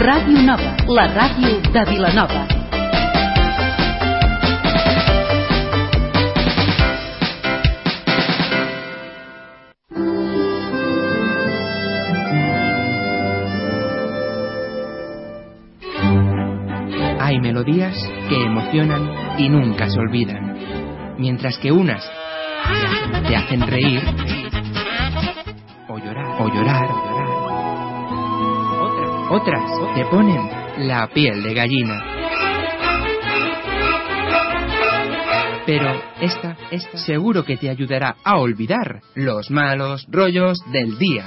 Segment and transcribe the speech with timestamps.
[0.00, 2.46] Ràdio Nova, la ràdio de Vilanova.
[17.20, 17.94] Hay melodías
[18.30, 20.56] que emocionan y nunca se olvidan,
[21.18, 22.10] mientras que unas
[23.28, 24.02] te hacen reír
[25.88, 27.09] o llorar, o llorar, o llorar.
[29.32, 29.62] Otras,
[29.94, 30.50] te ponen
[30.88, 32.02] la piel de gallina.
[35.64, 41.26] Pero esta, esta seguro que te ayudará a olvidar los malos rollos del día.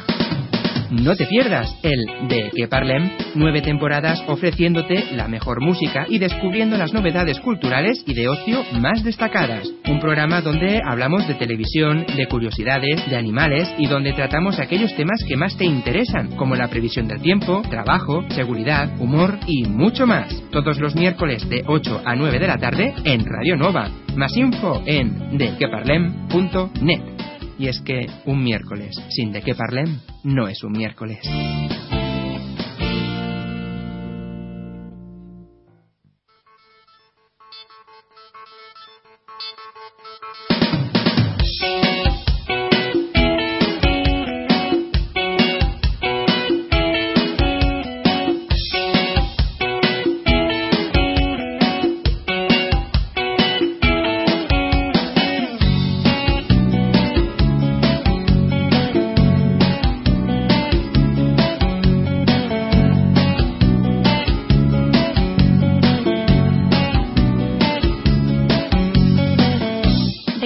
[1.02, 6.78] No te pierdas el De Que Parlem, nueve temporadas ofreciéndote la mejor música y descubriendo
[6.78, 9.68] las novedades culturales y de ocio más destacadas.
[9.88, 15.24] Un programa donde hablamos de televisión, de curiosidades, de animales y donde tratamos aquellos temas
[15.28, 20.44] que más te interesan, como la previsión del tiempo, trabajo, seguridad, humor y mucho más.
[20.52, 23.90] Todos los miércoles de 8 a 9 de la tarde en Radio Nova.
[24.16, 27.13] Más info en dequeparlem.net.
[27.58, 31.20] Y es que un miércoles sin de qué parlem no es un miércoles.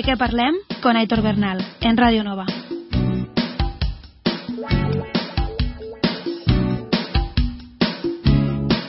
[0.07, 0.55] Què parlem?
[0.79, 2.45] Con Aitor Bernal, en Radio Nova.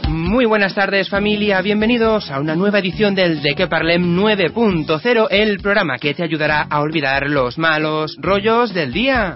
[0.09, 5.59] Muy buenas tardes familia, bienvenidos a una nueva edición del De Que Parlem 9.0, el
[5.59, 9.35] programa que te ayudará a olvidar los malos rollos del día.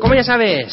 [0.00, 0.72] Como ya sabes,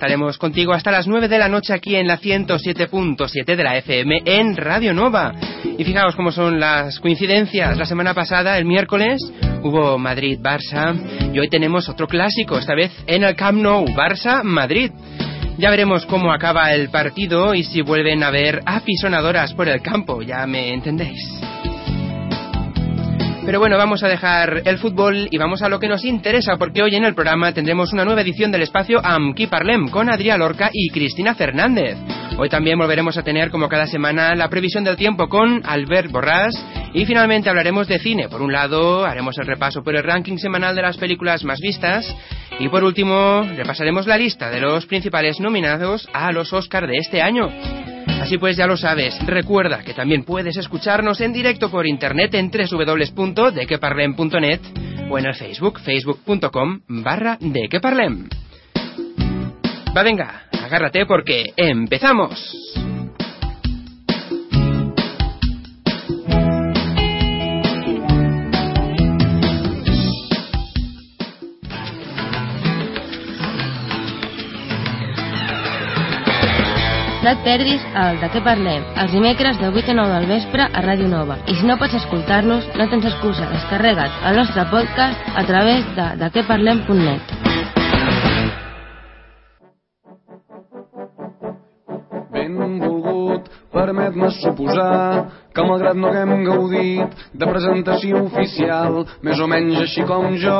[0.00, 4.22] estaremos contigo hasta las 9 de la noche aquí en la 107.7 de la FM
[4.24, 5.34] en Radio Nova.
[5.76, 7.76] Y fijaos cómo son las coincidencias.
[7.76, 9.20] La semana pasada, el miércoles,
[9.62, 14.90] hubo Madrid-Barça y hoy tenemos otro clásico, esta vez en el Camp Nou, Barça-Madrid.
[15.58, 20.22] Ya veremos cómo acaba el partido y si vuelven a haber apisonadoras por el campo,
[20.22, 21.20] ya me entendéis.
[23.44, 26.82] Pero bueno, vamos a dejar el fútbol y vamos a lo que nos interesa, porque
[26.82, 30.70] hoy en el programa tendremos una nueva edición del espacio Amki Parlem con Adrià Lorca
[30.72, 31.96] y Cristina Fernández.
[32.38, 36.54] Hoy también volveremos a tener, como cada semana, la previsión del tiempo con Albert Borrás
[36.92, 38.28] y finalmente hablaremos de cine.
[38.28, 42.14] Por un lado, haremos el repaso por el ranking semanal de las películas más vistas
[42.60, 47.22] y por último, repasaremos la lista de los principales nominados a los Oscar de este
[47.22, 47.48] año.
[48.20, 52.50] Así pues, ya lo sabes, recuerda que también puedes escucharnos en directo por internet en
[52.50, 54.60] www.dequeparlem.net
[55.08, 58.28] o en el Facebook, facebook.com barra dequeparlem.
[59.96, 62.99] Va, venga, agárrate porque empezamos.
[77.20, 80.64] No et perdis el De què parlem, els dimecres de 8 a 9 del vespre
[80.64, 81.36] a Ràdio Nova.
[81.52, 86.06] I si no pots escoltar-nos, no tens excusa, descarrega't el nostre podcast a través de
[86.22, 87.34] dequeparlem.net.
[92.32, 100.04] Benvolgut, permet-me suposar que malgrat no haguem gaudit de presentació oficial, més o menys així
[100.08, 100.58] com jo,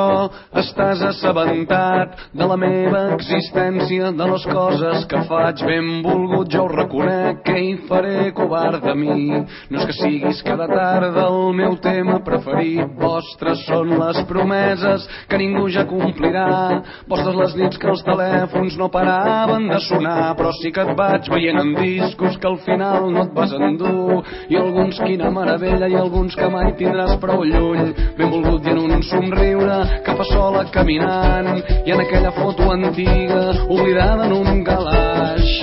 [0.62, 5.62] estàs assabentat de la meva existència, de les coses que faig.
[5.70, 9.28] Benvolgut, jo ho reconec, que hi faré covard de mi.
[9.70, 15.38] No és que siguis cada tarda el meu tema preferit, vostres són les promeses que
[15.40, 20.72] ningú ja complirà, vostres les nits que els telèfons no paraven de sonar, però sí
[20.75, 25.00] que et vaig veient en discos que al final no et vas endur, i alguns
[25.05, 30.23] quina meravella i alguns que mai tindràs prou lluny, benvolgut i en un somriure cap
[30.25, 35.56] a sola caminant, i en aquella foto antiga oblidada en un calaix.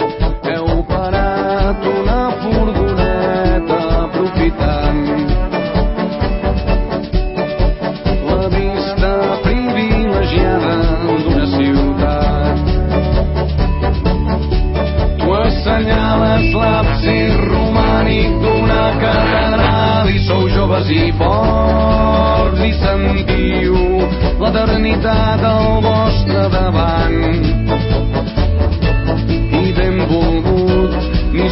[0.54, 4.77] Heu parat una furgoneta aprofitant
[20.78, 23.78] joves i forts i sentiu
[24.40, 27.46] l'eternitat al vostre davant.
[29.62, 30.94] I benvolgut,
[31.34, 31.50] ni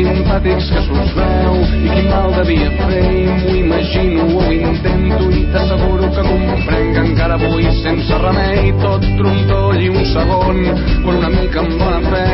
[0.00, 5.42] simpàtics que s'us veu i quin mal devia fer i m'ho imagino, ho intento i
[5.52, 10.62] t'asseguro que comprenc encara avui sense remei tot trontoll i un segon
[11.04, 12.24] quan una mica amb bona fe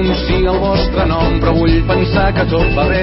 [0.00, 3.02] pronuncia el vostre nom però vull pensar que tot va bé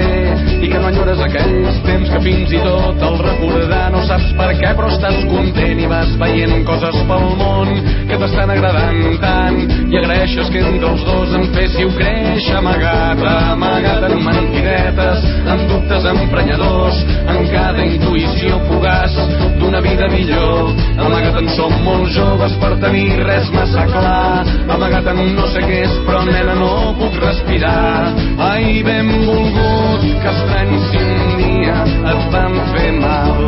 [0.65, 4.49] i que no enyores aquells temps que fins i tot el recordar no saps per
[4.57, 7.73] què però estàs content i vas veient coses pel món
[8.09, 9.59] que t'estan agradant tant
[9.91, 13.21] i agraeixes que entre els dos en féssiu créixer amagat,
[13.53, 16.99] amagat en mentidetes, en dubtes emprenyadors,
[17.31, 19.15] en cada intuïció fugaç
[19.59, 20.73] d'una vida millor.
[21.07, 25.83] Amagat en som molt joves per tenir res massa clar, amagat en no sé què
[25.85, 28.13] és, però nena no puc respirar.
[28.38, 31.78] Ai, benvolgut, que estrany si un dia
[32.13, 33.44] et van fer mal.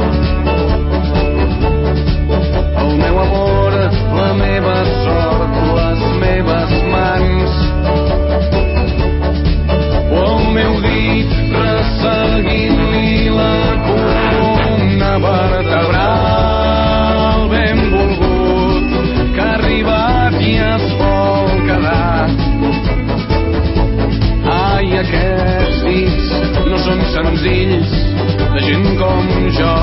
[2.83, 3.79] El meu amor,
[4.19, 5.58] la meva sort,
[27.19, 27.91] senzills
[28.53, 29.25] de gent com
[29.57, 29.73] jo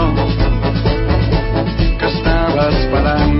[1.99, 3.37] que estava esperant.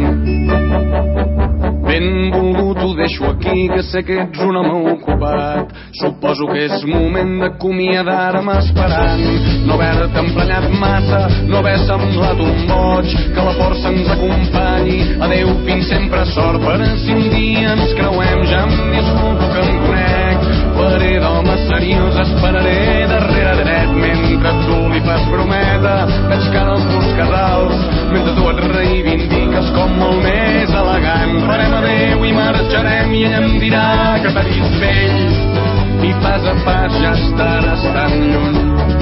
[1.87, 5.73] Benvolgut, ho deixo aquí, que sé que ets un home ocupat.
[5.97, 9.25] Suposo que és moment d'acomiadar-me esperant.
[9.65, 15.01] No haver-te emprenyat massa, no haver semblat un boig, que la força ens acompanyi.
[15.25, 19.46] Adeu, fins sempre sort, per si un dia ens creuem, ja em conec.
[20.97, 25.93] Faré d'home seriós, esperaré darrere dret, mentre tu li fas brometa,
[26.55, 27.85] cara als teus casals,
[28.15, 31.37] mentre tu et reivindiques com molt més elegant.
[31.53, 33.87] Farem adeu i marxarem i ella em dirà
[34.25, 38.96] que t'ha vist vell i pas a pas ja estaràs tan lluny.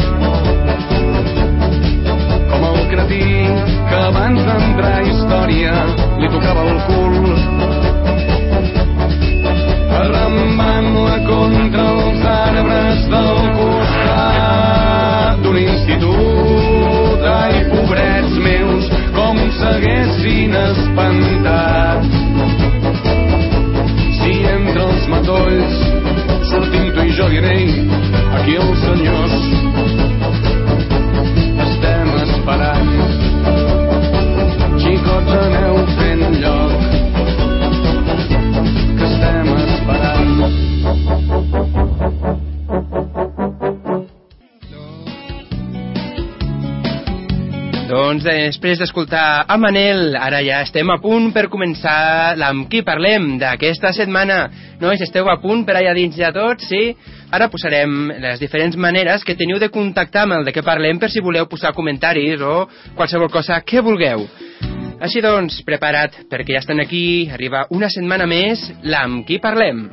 [48.44, 53.92] Després d'escoltar a Manel, ara ja estem a punt per començar l'Amb qui parlem d'aquesta
[53.96, 54.38] setmana.
[54.82, 56.92] Nois, esteu a punt per allà dins ja tots, sí?
[57.34, 61.10] Ara posarem les diferents maneres que teniu de contactar amb el de què parlem per
[61.10, 62.64] si voleu posar comentaris o
[62.94, 64.26] qualsevol cosa que vulgueu.
[65.04, 69.88] Així doncs, prepara't, perquè ja estan aquí, arriba una setmana més l'Amb qui parlem.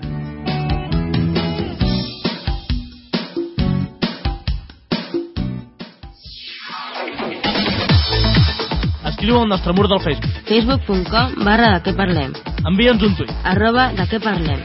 [9.22, 10.34] Escriu al nostre mur del Facebook.
[10.50, 12.32] facebook.com barra de què parlem,
[12.66, 13.30] Envia'ns un tuit.
[13.46, 14.58] arroba de què parlem.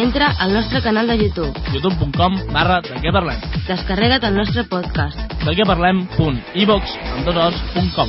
[0.00, 3.36] Entra al nostre canal de YouTube, youtube.com barra de què parlem.
[3.66, 6.88] descarrega't el nostre podcast, De què parlem punt ivox
[7.18, 8.08] amb dos os punt com.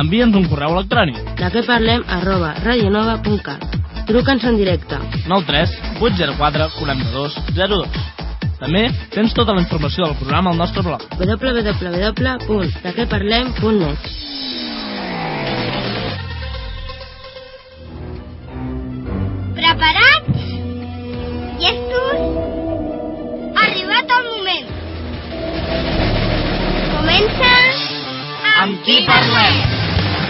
[0.00, 1.16] Envia'ns un correu electrònic.
[1.36, 3.76] de què parlem arroba radionova.cat.
[4.06, 4.96] Truca'ns en directe.
[5.28, 7.88] 93 804 42 02.
[8.58, 11.02] També tens tota la informació del programa al nostre blog.
[11.18, 13.98] www.dequeparlem.net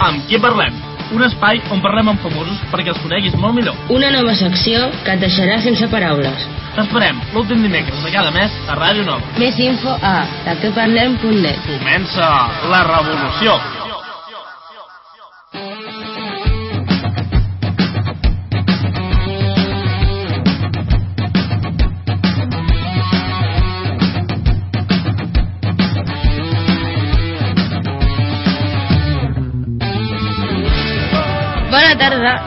[0.07, 0.75] Amb qui parlem?
[1.15, 3.75] Un espai on parlem amb famosos perquè els coneguis molt millor.
[3.91, 6.45] Una nova secció que et deixarà sense paraules.
[6.77, 9.35] T'esperem l'últim dimecres de cada mes a Ràdio Nova.
[9.41, 10.13] Més info a
[10.45, 12.29] dequeparlem.net Comença
[12.71, 13.57] la revolució.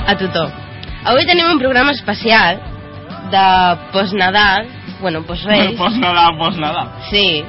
[0.07, 0.51] A tothom.
[1.11, 2.61] Avui tenim un programa especial
[3.33, 3.45] de
[3.93, 4.67] postnadal,
[5.01, 5.77] bueno, postreis.
[5.81, 5.97] Pots
[6.59, 6.87] nedar.
[7.11, 7.43] Sí.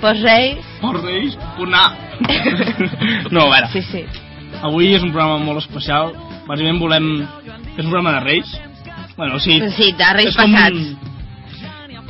[0.00, 0.58] Postreis.
[0.80, 1.84] Pots reis, punt A.
[3.30, 4.04] no, a veure, Sí, sí.
[4.62, 6.12] avui és un programa molt especial.
[6.48, 7.08] Bàsicament volem...
[7.74, 8.50] És un programa de reis.
[9.16, 9.58] Bueno, sí.
[9.76, 10.78] Sí, de reis és com passats.
[10.78, 11.10] Un...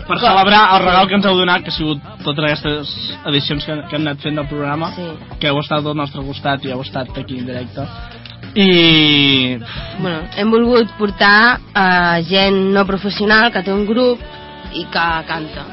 [0.05, 2.91] per celebrar el regal que ens heu donat, que ha sigut totes aquestes
[3.31, 5.07] edicions que, que hem anat fent del programa, Sí.
[5.41, 7.87] que heu estat al nostre costat i heu estat aquí en directe.
[8.55, 9.59] I...
[9.99, 14.23] Bueno, hem volgut portar a gent no professional que té un grup
[14.75, 15.65] i que canta,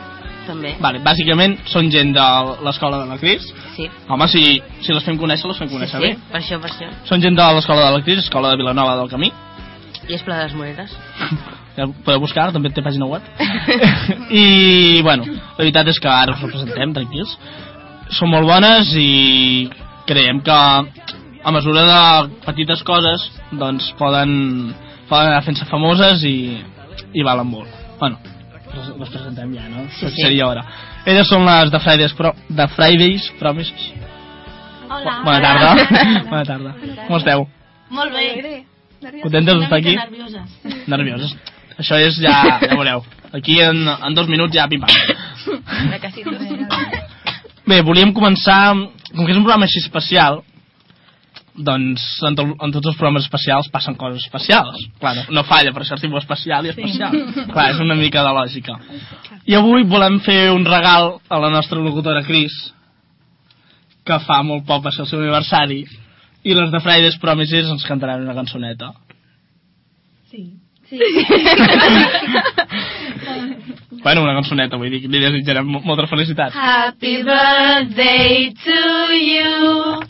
[0.47, 0.73] també.
[0.81, 2.27] Vale, bàsicament són gent de
[2.65, 3.45] l'escola de la Cris.
[3.75, 4.43] Sí, Home, si,
[4.81, 6.11] si les fem conèixer, les fem sí, conèixer sí, bé.
[6.31, 6.89] per això, per això.
[7.09, 9.31] Són gent de l'escola de la Cris, escola de Vilanova del Camí.
[10.09, 10.95] I és pla de les monedes.
[11.71, 13.23] Ja podeu buscar, també té pàgina web.
[14.41, 17.31] I, bueno, la veritat és que ara us representem, tranquils.
[18.17, 19.69] Són molt bones i
[20.09, 20.57] creiem que
[21.43, 22.01] a mesura de
[22.45, 24.73] petites coses doncs poden,
[25.09, 26.61] poden anar fent-se famoses i,
[27.13, 27.71] i valen molt.
[27.99, 28.19] Bueno,
[28.75, 29.85] les, presentem ja, no?
[29.97, 30.21] Sí, sí.
[30.21, 30.65] Seria hora.
[31.05, 33.87] Elles són les de Fridays, Pro, de Fridays Promises.
[34.91, 35.21] Hola.
[35.25, 35.71] Bona tarda.
[36.29, 36.75] Bona tarda.
[37.07, 37.47] Com esteu?
[37.91, 38.61] Molt bé.
[39.23, 39.95] Contentes d'estar aquí?
[39.97, 40.85] nervioses.
[40.91, 41.33] Nervioses.
[41.81, 43.01] Això és ja, ja veureu.
[43.33, 44.91] Aquí en, en dos minuts ja pim-pam.
[47.65, 48.75] Bé, volíem començar,
[49.15, 50.41] com que és un programa així especial,
[51.55, 54.85] doncs en, to, en tots els programes especials passen coses especials.
[55.01, 57.11] Clar, no, no falla, per això es diu especial i especial.
[57.53, 58.73] Clar, és una mica de lògica.
[59.49, 62.55] I avui volem fer un regal a la nostra locutora Cris,
[64.07, 65.83] que fa molt poc va ser el seu aniversari,
[66.43, 68.93] i les de Fridays Promises ens cantaran una cançoneta.
[74.01, 76.55] Bueno, una cançoneta, vull dir, li desitjarem mo- molta felicitat.
[76.57, 78.79] Happy birthday to
[79.13, 80.01] you.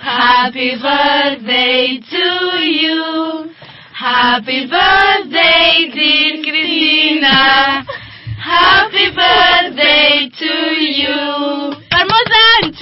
[0.00, 2.26] Happy birthday to
[2.62, 3.50] you.
[3.92, 7.84] Happy birthday, dear Cristina.
[8.38, 11.16] Happy birthday to you.
[11.90, 12.78] Per molts anys!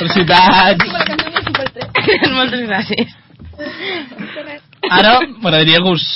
[0.00, 0.88] Felicitats!
[2.34, 3.14] Moltes gràcies.
[4.90, 6.06] Ara m'agradaria que us,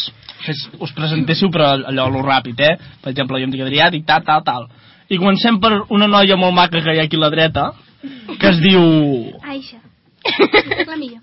[0.45, 2.75] fes, us presentéssiu, però allò, lo ràpid, eh?
[3.01, 4.67] Per exemple, jo em dic Adrià, i tal, tal, tal.
[5.09, 7.71] I comencem per una noia molt maca que hi ha aquí a la dreta,
[8.03, 8.83] que es diu...
[9.47, 9.79] Aixa.
[10.87, 11.23] La millor.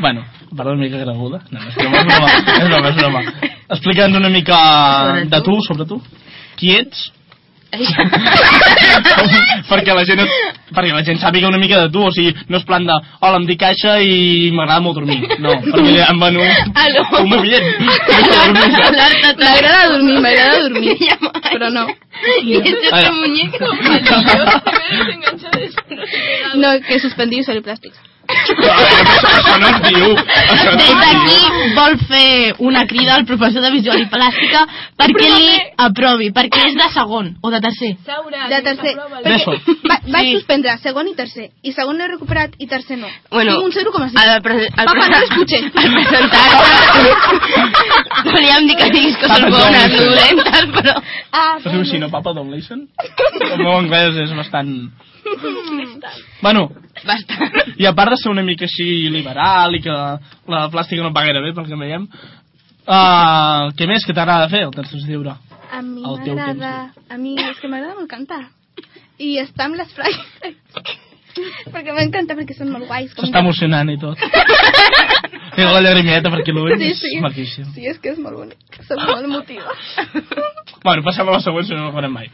[0.00, 0.24] Bueno,
[0.56, 1.40] parla una mica greguda.
[1.50, 3.22] No, és broma, és broma, és broma.
[3.74, 5.44] Explica'ns una mica Sobre de tu.
[5.44, 6.00] tu, sobre tu.
[6.60, 7.06] Qui ets?
[9.70, 10.22] perquè la gent
[10.74, 13.38] perquè la gent sàpiga una mica de tu, o sigui, no és plan de hola,
[13.40, 15.20] em dic Caixa i m'agrada molt dormir.
[15.42, 16.42] No, perquè Manu...
[16.84, 17.04] Aló.
[17.20, 17.62] Un molt bien.
[19.38, 20.96] M'agrada dormir, m'agrada dormir.
[21.52, 21.86] Però no.
[22.42, 23.10] Y este Ara.
[23.10, 23.64] otro muñeco.
[26.54, 27.92] No, que suspendí i el plàstic.
[28.28, 30.16] Això, no es diu.
[30.16, 31.74] Això no Des es d'aquí diu.
[31.76, 34.64] vol fer una crida al professor de visual i plàstica
[34.98, 37.92] perquè li aprovi, perquè és de segon o de tercer.
[38.48, 38.94] De tercer.
[39.90, 40.32] Va, vaig Sí.
[40.38, 41.50] suspendre segon i tercer.
[41.62, 43.08] I segon l'he recuperat i tercer no.
[43.30, 44.18] Bueno, Tinc un 0,5.
[44.24, 45.64] Al, pre Papa, no l'escuchen.
[45.74, 46.44] al presentar
[48.24, 50.94] volíem dir que diguis coses bones, dolentes, però...
[51.32, 52.08] Ah, Es diu així, no?
[52.10, 52.86] Papa Domlation?
[53.52, 54.90] El meu anglès és bastant...
[56.42, 56.68] Bueno,
[57.04, 57.74] Bastant.
[57.80, 59.96] i a part de ser una mica així liberal i que
[60.52, 62.06] la plàstica no va gaire bé, pel que veiem,
[62.84, 65.36] uh, què més que t'agrada fer, el tercer lliure?
[65.74, 66.92] a mi m'agrada...
[67.10, 68.44] A mi és que m'agrada molt cantar.
[69.18, 70.94] I estar amb les fraises.
[71.74, 73.12] perquè m'encanta, perquè són molt guais.
[73.14, 74.18] com S'està emocionant i tot.
[74.20, 77.12] Tinc la llagrimeta per aquí l'ull, Sí, és sí.
[77.24, 77.68] maquíssim.
[77.76, 78.80] Sí, és que és molt bonic.
[78.88, 79.74] Soc molt emotiva.
[80.84, 82.26] Bueno, passem a la següent, si no no ho farem mai.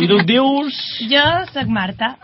[0.00, 0.78] I tu et dius...
[1.10, 2.14] Jo sóc Marta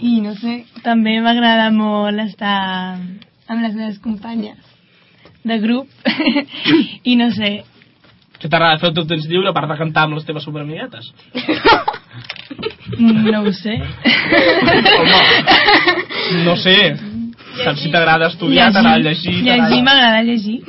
[0.00, 2.54] i no sé, també m'agrada molt estar
[2.96, 4.56] amb les meves companyes
[5.44, 5.92] de grup
[7.04, 7.50] i no sé,
[8.38, 11.10] Què t'agrada fer el teu temps lliure a part de cantar amb les teves superamiguetes?
[12.98, 13.74] no ho sé.
[14.98, 15.22] Home,
[16.46, 16.76] no sé.
[17.64, 19.40] Saps si t'agrada estudiar, t'agrada llegir...
[19.42, 20.60] Llegir m'agrada llegir.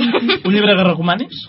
[0.00, 1.40] Un llibre que recomanis?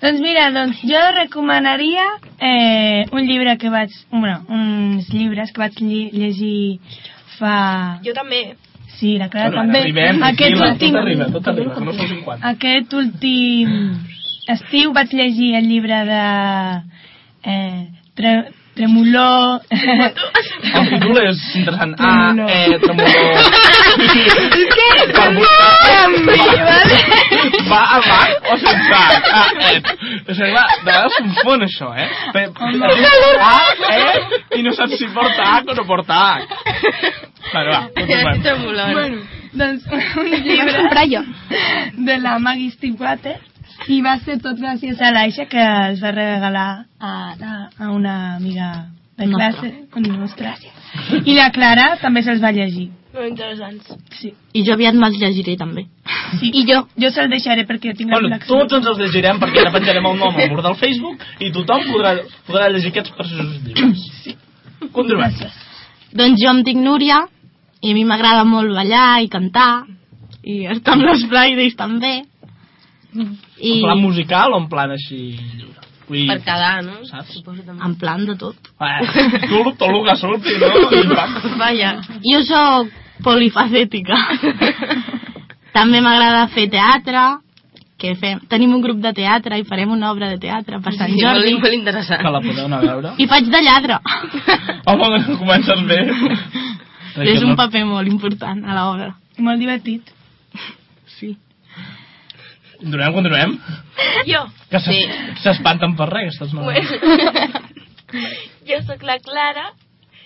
[0.00, 2.06] Doncs mira, doncs jo recomanaria
[2.38, 3.96] eh, un llibre que vaig...
[4.12, 6.80] Bueno, uns llibres que vaig lli llegir
[7.38, 7.56] fa...
[8.04, 8.44] Jo també.
[8.98, 9.86] Sí, la Clara Bueno, també.
[9.86, 10.94] Arribem, Aquest tranquil·la, últim...
[10.94, 12.40] tot arriba, tot arriba, que no som 50.
[12.52, 13.76] Aquest últim
[14.56, 16.22] estiu vaig llegir el llibre de
[17.50, 17.82] eh,
[18.14, 18.32] tre,
[18.80, 19.60] Tremolor...
[19.70, 21.92] El títol és interessant.
[21.98, 22.48] Ah, Tremolor.
[22.48, 23.10] eh, tremolor.
[27.70, 28.96] Va, va a bac o sense H?
[29.32, 29.78] Ah, eh.
[30.22, 32.08] O sigui, va, de vegades confon això, eh?
[32.32, 32.40] Pe,
[33.50, 34.16] ah, eh?
[34.58, 36.34] I no saps si porta H o no porta H.
[37.52, 38.40] Vale, va, continuem.
[38.96, 39.18] Bueno,
[39.60, 39.96] doncs un
[40.46, 41.22] llibre comprar jo.
[42.08, 43.36] de la Maggie Stiefvater
[43.88, 46.68] i va ser tot gràcies a l'Aixa que es va regalar
[47.00, 47.12] a,
[47.80, 48.86] a, una amiga
[49.18, 50.54] de classe nostra.
[51.24, 52.90] I la Clara també se'ls va llegir.
[53.14, 53.88] Molt interessants.
[54.20, 54.30] Sí.
[54.54, 55.86] I jo aviat me'ls llegiré també.
[56.38, 56.50] sí.
[56.54, 56.84] I jo.
[56.96, 58.60] Jo se'l deixaré perquè tinc Bueno, la col·lecció.
[58.60, 61.82] tots ens els llegirem perquè ara penjarem el nom al mur del Facebook i tothom
[61.90, 62.14] podrà,
[62.46, 64.06] podrà llegir aquests preciosos llibres.
[64.24, 64.36] Sí.
[64.92, 65.34] Continuem.
[66.12, 67.20] Doncs jo em dic Núria
[67.82, 69.84] i a mi m'agrada molt ballar i cantar
[70.42, 72.22] i estar amb les Fridays també.
[73.60, 75.20] I En plan musical o en plan així
[75.56, 75.86] lliure?
[76.10, 76.96] Vull Per quedar, no?
[77.06, 77.36] Saps?
[77.36, 77.84] Suposo també.
[77.86, 78.56] en plan de tot.
[78.82, 80.70] Eh, tu tot el que surti, no?
[80.98, 81.54] I.
[81.60, 81.92] Vaja,
[82.24, 82.88] jo sóc
[83.22, 84.16] polifacètica.
[85.76, 87.22] també m'agrada fer teatre,
[88.00, 91.12] que fem, tenim un grup de teatre i farem una obra de teatre per Sant
[91.12, 91.52] Sí, Jordi.
[91.52, 92.22] molt, molt interessant.
[92.24, 93.12] Que la podeu anar a veure.
[93.20, 93.98] I faig de lladre.
[94.88, 96.00] Home, que comences bé.
[97.28, 99.10] És un paper molt important a l'obra.
[99.38, 100.10] Molt divertit.
[101.18, 101.36] Sí.
[102.80, 103.58] Continuem, continuem.
[104.26, 104.46] Jo.
[104.70, 105.04] Que se- Sí.
[105.42, 106.88] s'espanten per res, aquestes noies.
[106.88, 107.60] Bueno.
[108.68, 109.72] jo sóc la Clara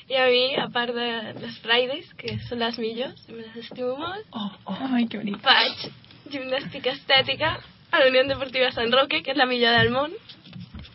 [0.09, 1.07] i a mi, a part de
[1.41, 4.77] les Fridays, que són les millors, i me les estimo molt, Oh, oh.
[4.93, 5.39] Ai, que bonic.
[5.43, 5.89] faig
[6.31, 7.57] gimnàstica estètica
[7.91, 10.13] a la Unió Deportiva Sant Roque, que és la millor del món,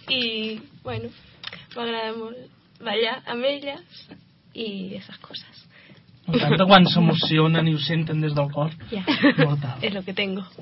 [0.09, 1.09] i, bueno,
[1.75, 2.37] m'agrada molt
[2.81, 4.05] ballar amb elles
[4.53, 5.17] i esas
[6.29, 8.71] M'encanta quan s'emocionen i ho senten des del cor.
[8.91, 9.01] Ja,
[9.39, 9.77] Mortal.
[9.81, 10.43] és lo que tengo.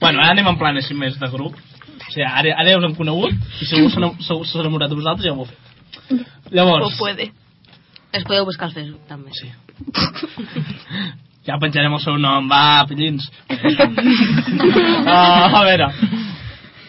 [0.00, 1.54] Bueno, ara anem en plan així més de grup.
[1.56, 3.32] O sigui, ara, ara ja us hem conegut
[3.62, 5.58] i segur s'ha enamorat de vosaltres i ja ho heu fet.
[6.52, 6.92] Llavors...
[6.92, 7.30] O puede.
[8.12, 9.30] Es podeu buscar al Facebook, també.
[9.32, 9.48] Sí.
[11.48, 13.26] Ja penjarem el seu nom, va, pillins.
[13.50, 13.56] uh,
[15.58, 15.88] a veure.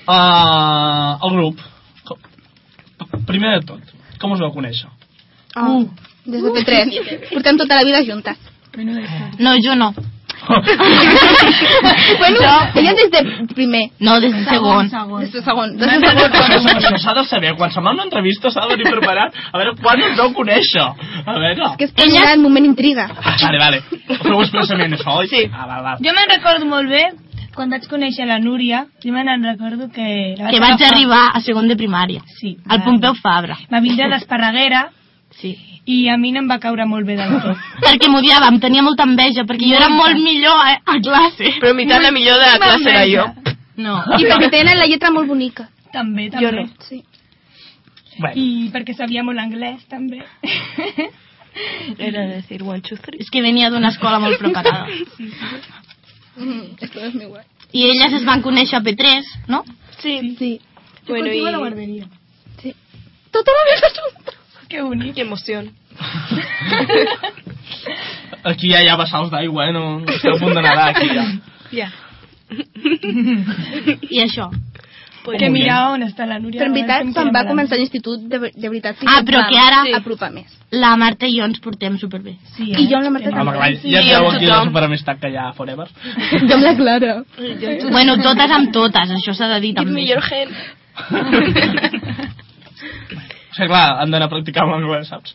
[0.05, 1.63] Uh, el grup.
[3.25, 4.89] Primer de tot, com us vau conèixer?
[5.57, 5.81] Oh,
[6.25, 7.29] des de P3.
[7.31, 8.37] Portem tota la vida juntes.
[9.39, 9.93] No, jo no.
[12.19, 12.39] bueno,
[12.75, 13.91] ella des de primer.
[13.99, 14.89] No, des de segon.
[14.89, 15.19] Segon.
[15.21, 15.77] Des de segon.
[15.77, 16.97] Des de segon.
[16.99, 19.75] S'ha de saber, quan se'n va a una entrevista s'ha de venir preparat, a veure
[19.81, 20.85] quan us vau conèixer.
[21.25, 21.69] A veure...
[21.79, 23.07] Que és per mirar el moment intriga.
[23.15, 23.81] Ah, vale, vale.
[24.21, 25.27] Feu expressament això, oi?
[25.31, 25.45] Sí.
[25.51, 25.95] Ah, va, va.
[26.03, 27.05] Jo me'n recordo molt bé
[27.55, 30.35] quan vaig conèixer la Núria, jo me'n recordo que...
[30.37, 32.21] La Que vaig arribar a segon de primària.
[32.41, 32.57] Sí.
[32.67, 33.55] Al Pompeu Fabra.
[33.71, 34.89] Va vindre d'Esparreguera
[35.39, 35.74] Sí.
[35.85, 37.65] I a mi no em va caure molt bé del tot.
[37.83, 41.55] Perquè m'odiava, em tenia molta enveja, perquè jo era molt millor eh, a classe.
[41.61, 43.27] Però mitjà la millor de la classe era jo.
[43.77, 43.99] No.
[44.17, 45.67] I perquè tenen la lletra molt bonica.
[45.93, 46.45] També, també.
[46.45, 46.65] Jo no.
[46.87, 47.03] Sí.
[48.17, 50.23] Bueno, I perquè sabia molt anglès, també.
[51.97, 53.21] Era decir one, two, three.
[53.23, 54.87] És que venia d'una escola molt preparada.
[56.35, 57.45] Mm, esto es muy guay.
[57.71, 59.61] I elles es van conèixer a P3, no?
[60.01, 60.35] Sí.
[60.37, 60.59] Sí.
[61.07, 61.61] Bueno, Contigo a la y...
[61.61, 62.07] guarderia.
[63.31, 64.24] Tota la vida juntes.
[64.69, 65.13] Que bonic.
[65.15, 65.71] Qué emoción.
[68.43, 69.73] aquí ja hi ha vessals d'aigua, eh?
[69.73, 71.25] No, no esteu a punt de nedar, aquí ja.
[71.71, 71.91] Ya.
[74.11, 74.49] I això.
[75.25, 76.59] Pues, Que mira on està la Núria.
[76.61, 79.39] Però en veritat, Estem quan va començar l'institut, de, de veritat, sí Ah, que però
[79.49, 79.93] que ara- sí.
[79.97, 80.51] apropar més.
[80.69, 82.35] La Marta i jo ens portem superbé.
[82.53, 83.71] Sí, I jo amb la Marta Home, també.
[83.81, 85.87] Sí, ja amb aquí la superamistat que hi ha forever.
[86.45, 87.15] Jo amb la Clara.
[87.89, 89.97] Bueno, totes amb totes, això s'ha de dir també.
[89.97, 90.53] millor gen.
[93.55, 95.31] O sigui, clar, han d'anar a practicar l'anglès, saps?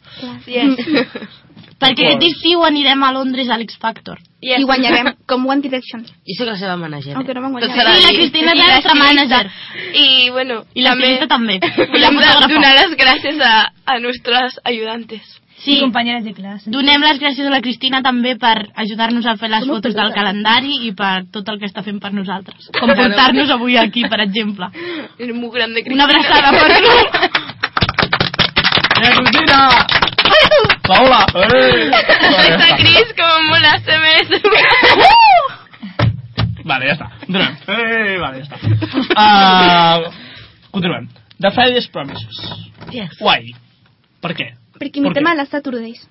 [0.47, 0.77] Yes.
[1.81, 4.19] Perquè aquest estiu anirem a Londres a l'X Factor.
[4.45, 4.61] yes.
[4.61, 6.03] I guanyarem com One Direction.
[6.05, 7.17] Jo soc la seva manager.
[7.17, 7.71] Aunque no guanyar.
[7.73, 8.13] serà Sí, la.
[8.19, 9.51] Cristina I és la nostra manager.
[9.95, 11.57] Y bueno, I la també també.
[11.57, 15.23] I la volem de- donar les gràcies a, a nuestros ayudantes.
[15.61, 15.75] Sí.
[15.75, 16.71] Sí, Companyeres de classe.
[16.73, 20.79] donem les gràcies a la Cristina també per ajudar-nos a fer les fotos del calendari
[20.87, 22.71] i per tot el que està fent per nosaltres.
[22.79, 24.71] Com portar-nos avui aquí, per exemple.
[25.19, 26.05] Es muy grande, Una Cristina.
[26.05, 27.50] abraçada per tu.
[29.01, 29.61] Eh, Cristina!
[30.87, 31.21] Paula!
[31.35, 31.91] Eh!
[31.91, 32.69] Està.
[32.81, 34.27] Cris como mola este mes.
[36.65, 37.07] Vale, ja està.
[37.25, 37.55] Continuem.
[37.67, 38.57] Eh, vale, ja està.
[39.17, 40.13] Uh,
[40.75, 41.09] continuem.
[41.41, 42.41] The Friday's Promises.
[42.93, 43.17] Yes.
[43.21, 43.55] Guai.
[44.21, 44.51] Per què?
[44.77, 45.31] Perquè imitem Per què?
[45.33, 46.03] a les Saturdays.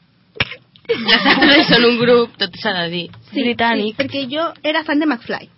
[0.89, 3.05] Les altres són un grup, tot s'ha de dir.
[3.29, 3.93] Sí, Británic.
[3.93, 5.49] Sí, perquè jo era fan de McFly.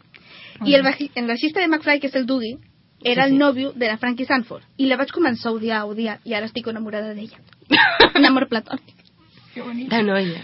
[0.68, 2.58] I el, baji- el baixista de McFly, que és el Dougie,
[3.04, 4.64] era el nòvio de la Frankie Sanford.
[4.78, 7.42] I la vaig començar a odiar, a odiar, i ara estic enamorada d'ella.
[8.18, 8.96] Un amor platònic.
[9.56, 10.42] De noia.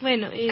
[0.00, 0.48] Bueno, y...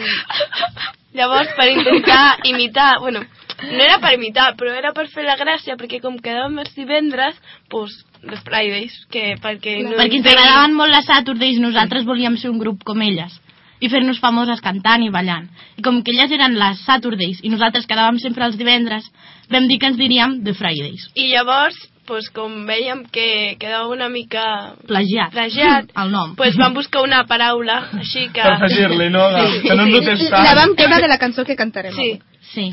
[1.13, 2.99] Llavors, per intentar imitar...
[2.99, 3.23] Bueno,
[3.63, 7.35] no era per imitar, però era per fer la gràcia, perquè com quedàvem els divendres,
[7.73, 9.97] pues, les Fridays, que perquè no...
[9.97, 13.39] Perquè ens agradaven molt les Saturdays, nosaltres volíem ser un grup com elles
[13.79, 15.47] i fer-nos famoses cantant i ballant.
[15.79, 19.07] I com que elles eren les Saturdays i nosaltres quedàvem sempre els divendres,
[19.51, 21.07] vam dir que ens diríem The Fridays.
[21.15, 21.75] I llavors,
[22.09, 25.31] pues, com veiem que quedava una mica Plagiat.
[25.31, 26.35] plagiat, El nom.
[26.35, 28.41] pues vam buscar una paraula, així que...
[28.41, 29.27] Per afegir-li, no?
[29.35, 30.55] Que, que no ens notés La tant.
[30.63, 31.93] vam treure de la cançó que cantarem.
[31.93, 32.19] Sí.
[32.53, 32.71] Sí.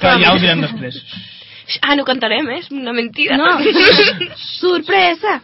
[0.00, 1.00] Que ja ho direm després.
[1.82, 2.58] Ah, no cantarem, eh?
[2.64, 3.36] és una mentida.
[3.38, 3.58] No.
[4.60, 5.40] Sorpresa!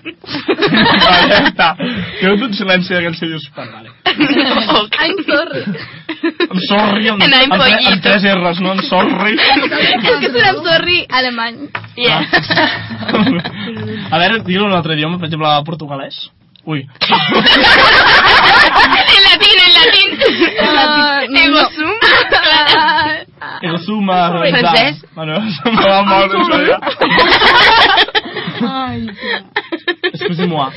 [0.00, 1.66] Vale, ja està.
[2.20, 3.90] Queda't un silenci d'aquell que dius, "Vale, vale.
[5.04, 5.64] I'm sorry.
[6.22, 7.90] I'm sorry, amb, amb, tre- pollito.
[7.92, 8.68] amb tres R's, no?
[8.74, 9.34] I'm sorry.
[9.38, 11.56] És que és un I'm sorry alemany.
[11.96, 12.20] Yeah.
[14.12, 16.16] A veure, digue-ho en un altre idioma, per exemple, portugalès.
[16.68, 16.80] Ui.
[19.10, 20.08] en latín, en latín.
[20.60, 21.38] Ah, no.
[21.40, 21.92] Ego sum.
[23.62, 24.18] El suma...
[24.30, 24.96] Francès?
[25.14, 26.78] Bueno, se me va molt, això ja.
[30.12, 30.70] Excusez-moi.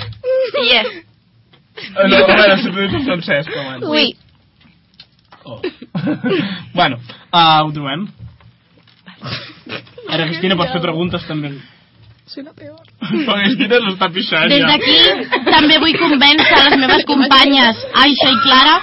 [0.63, 0.87] Yes.
[0.87, 3.87] Eh, No, a veure, si ho dic en francès, però bueno.
[5.45, 5.59] Oh.
[6.77, 6.97] bueno,
[7.31, 8.07] uh, ho trobem.
[10.09, 11.53] Ara, Cristina, pots fer preguntes també.
[12.27, 12.79] Soy la peor.
[13.25, 14.69] Però Cristina s'està pixant Des ja.
[14.71, 18.77] d'aquí també vull convèncer les meves companyes Aixa i Clara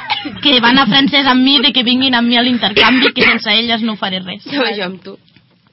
[0.45, 3.55] que van a francès amb mi de que vinguin amb mi a l'intercanvi que sense
[3.57, 4.45] elles no faré res.
[4.45, 5.17] Jo vaig amb tu.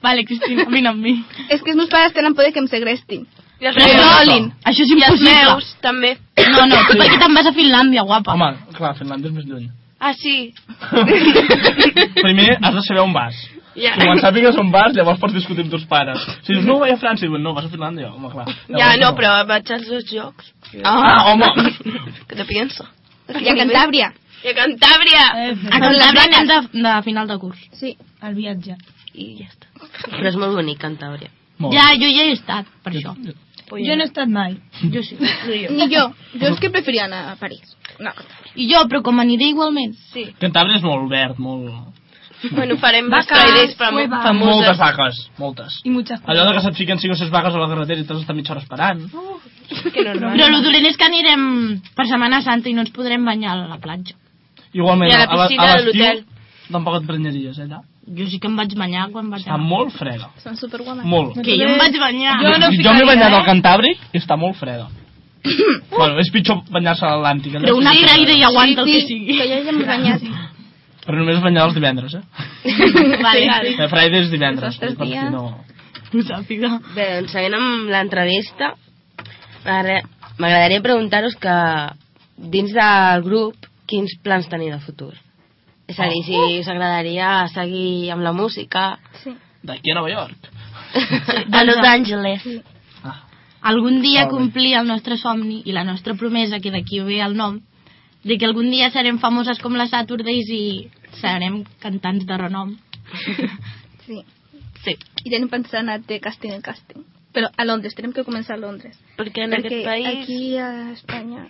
[0.00, 1.18] Vale, Cristina, vine amb mi.
[1.50, 3.26] És que els meus pares tenen por de que em segrestin.
[3.58, 4.52] I els meus.
[4.70, 5.34] Això és I els impossible.
[5.34, 6.14] meus, també.
[6.38, 8.36] No, no, tu perquè te'n vas a Finlàndia, guapa.
[8.38, 9.66] Home, clar, Finlàndia és més lluny.
[9.98, 10.54] Ah, sí.
[12.22, 13.34] Primer has de saber on vas.
[13.78, 13.94] Ja.
[13.98, 16.22] Quan sàpigues on vas, llavors pots discutir amb teus pares.
[16.42, 18.46] Si dius, no, vaig a França, diuen, no, vas a Finlàndia, home, clar.
[18.50, 20.52] Ja, Llavors no, però vaig als dos jocs.
[20.82, 21.50] Ah, home!
[22.26, 22.86] Que te pienso.
[23.28, 24.12] I a Cantàbria.
[24.42, 25.24] I a Cantàbria.
[25.70, 27.66] A Cantàbria de, de final de curs.
[27.78, 27.94] Sí.
[28.22, 28.78] El viatge.
[29.14, 29.90] I ja està.
[30.08, 31.30] Però és molt bonic, Cantàbria.
[31.58, 33.14] Molt Ja, jo ja he estat, per això.
[33.22, 33.34] Jo
[33.96, 34.56] no he estat mai.
[34.94, 35.16] Jo sí.
[35.70, 36.08] Ni jo.
[36.34, 37.76] Jo és que preferia anar a París.
[38.00, 38.10] No,
[38.54, 39.94] I jo, però com aniré igualment.
[40.12, 40.28] Sí.
[40.40, 41.94] Cantàbria és molt verd, molt...
[42.54, 43.72] Bueno, farem Vaques, huevas.
[44.22, 44.78] Fan moltes famoses.
[44.78, 45.78] vaques, moltes.
[45.82, 48.04] I muchas Allò de que se't fiquen 5 o 6 vaques a la carretera i
[48.06, 49.00] t'has d'estar mitja hora esperant.
[49.92, 50.36] Que normal.
[50.38, 51.42] Però el dolent és que anirem
[51.98, 54.14] per Setmana Santa i no ens podrem banyar a la platja.
[54.72, 56.22] Igualment, I a la a, piscina a de l'estiu l'hotel.
[56.70, 57.82] tampoc et prenyaries, eh, allà.
[58.16, 59.66] Jo sí que em vaig banyar quan vaig Està anar.
[59.68, 60.30] molt freda.
[60.42, 61.04] són superguames.
[61.04, 61.34] Molt.
[61.44, 62.38] Que jo em vaig banyar.
[62.42, 64.86] Jo no jo m'he banyat ficaria, al Cantàbric i està molt freda.
[65.90, 67.58] bueno, és pitjor banyar-se a l'Atlàntic.
[67.62, 68.04] Però una sí.
[68.06, 69.38] Friday aguanta el sí, que sigui.
[69.38, 70.22] que jo ja m'he banyat.
[71.08, 72.22] Però només banyar els divendres, eh?
[73.26, 73.44] Vale,
[73.78, 74.74] Eh, Friday és divendres.
[74.74, 75.30] Els altres dies.
[75.32, 75.64] no...
[76.12, 76.68] ho sàpiga.
[76.96, 78.72] Bé, doncs seguint amb l'entrevista,
[79.64, 80.02] m'agradaria
[80.38, 81.54] m'agradaria preguntar-vos que
[82.52, 85.14] dins del grup quins plans teniu de futur.
[85.88, 88.98] És a dir, si us agradaria seguir amb la música...
[89.22, 89.34] Sí.
[89.64, 90.50] D'aquí a Nova York.
[91.52, 92.44] A Los Angeles.
[93.60, 94.30] Algun dia bé.
[94.30, 97.58] complir el nostre somni i la nostra promesa, que d'aquí ve el nom,
[98.22, 100.62] de que algun dia serem famoses com les Saturdays i
[101.20, 102.76] serem cantants de renom.
[104.08, 104.22] Sí.
[104.80, 104.94] Sí.
[105.26, 107.02] I tenim pensat anar de càsting en càsting.
[107.36, 108.96] Però a Londres, tenim que començar a Londres.
[109.18, 110.06] Perquè en Perquè aquest país...
[110.08, 111.42] aquí a Espanya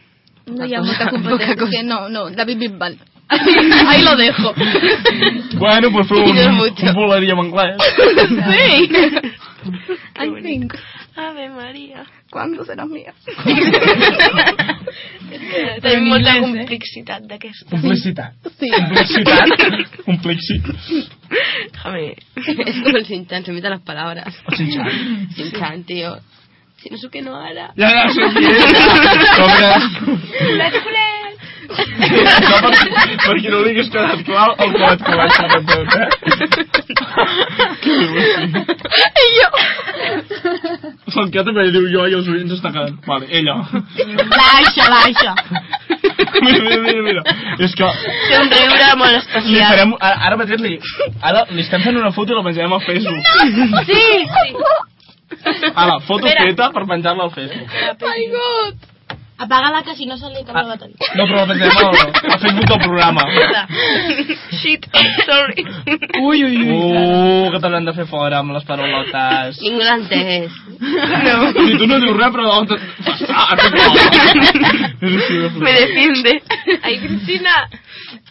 [0.48, 1.85] no hi ha molta competència.
[1.87, 2.98] no, no, David Bisbal.
[3.88, 4.55] Ahí lo dejo.
[5.59, 6.87] Bueno, pues fue un, Pido mucho.
[6.87, 7.77] un volaria en anglès.
[8.51, 8.91] Sí.
[10.21, 10.75] I think.
[11.17, 12.05] Ave Maria.
[12.31, 13.12] ¿Cuándo será mía?
[15.83, 16.41] Tenim en molta inglès, eh?
[16.43, 17.71] complexitat d'aquesta.
[17.71, 18.33] Complicitat.
[18.59, 18.69] Sí.
[18.71, 19.49] Complicitat.
[20.05, 20.57] Complexi.
[21.73, 22.14] Déjame.
[22.67, 24.35] Es como el Sinchan, se mete las palabras.
[24.47, 25.29] O Sinchan.
[25.35, 26.17] Sinchan, tío.
[26.77, 27.73] Si no sé qué no hará.
[27.77, 28.64] Ja, ja, sé qui és.
[29.35, 29.71] Com que...
[30.55, 31.17] Les culers!
[31.68, 36.09] No, per, qui no ho diguis quedat clar, el colet que vaig fer tot, eh?
[37.83, 37.92] Que
[39.24, 39.48] I jo!
[41.18, 42.96] El que també diu jo i els oients està quedant.
[43.07, 43.54] Vale, ella.
[44.38, 45.33] L'Aixa, l'Aixa.
[46.40, 47.22] Mira, mira, mira, mira.
[47.66, 47.88] És que
[48.28, 49.68] Té un riure molt li especial.
[49.72, 49.94] farem...
[50.00, 50.74] Ara, ara mateix li...
[51.20, 53.24] Ara li estem fent una foto i la penjarem al Facebook.
[53.88, 54.04] Sí!
[55.74, 56.46] Ara, foto Espera.
[56.48, 57.68] feta per penjar-la al Facebook.
[58.04, 58.74] My God.
[59.38, 60.96] Apaga-la que si no se li acaba la bateria.
[61.14, 63.22] No, però la penjarem al, al Facebook del programa.
[64.59, 64.88] Shit,
[65.29, 65.64] sorry.
[66.24, 66.72] Ui, ui, ui.
[66.74, 69.61] Uh, que t'haurem de fer fora amb les paraulotes.
[69.62, 70.57] Ningú l'ha entès.
[70.79, 71.37] No.
[71.55, 72.46] Si tu no dius res, però...
[73.29, 73.55] Ah,
[75.14, 76.35] així de Me defiende.
[76.83, 77.55] Ai, Cristina.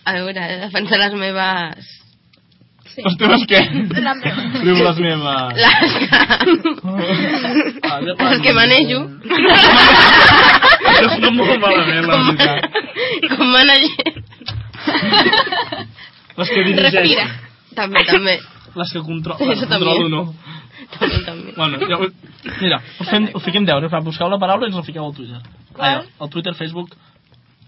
[0.04, 1.96] A veure, he de defensar les meves...
[2.98, 3.60] Les teves què?
[4.02, 4.44] La meva.
[4.64, 5.54] Diu les meves...
[5.62, 6.08] Les que...
[7.88, 9.00] Ah, les que manejo.
[10.88, 12.60] Això és molt malament, la veritat.
[13.36, 14.10] Com manager.
[16.38, 16.94] Les que dirigeix.
[16.94, 17.26] Respira.
[17.78, 18.36] També, també.
[18.78, 19.78] Les que contro Eso les també.
[19.86, 20.22] controlo, no.
[20.98, 21.54] També, també.
[21.58, 22.14] Bueno, ja, ho-
[22.62, 25.14] mira, us, fem, us fiquem deures, va, busqueu la paraula i ens la fiqueu al
[25.18, 25.42] Twitter.
[25.78, 26.90] Allà, al Twitter, Facebook...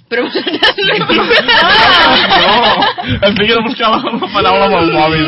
[0.09, 0.77] Però vosaltres
[2.39, 2.53] No!
[3.27, 5.25] Em fiquen a buscar la, la paraula amb el mòbil.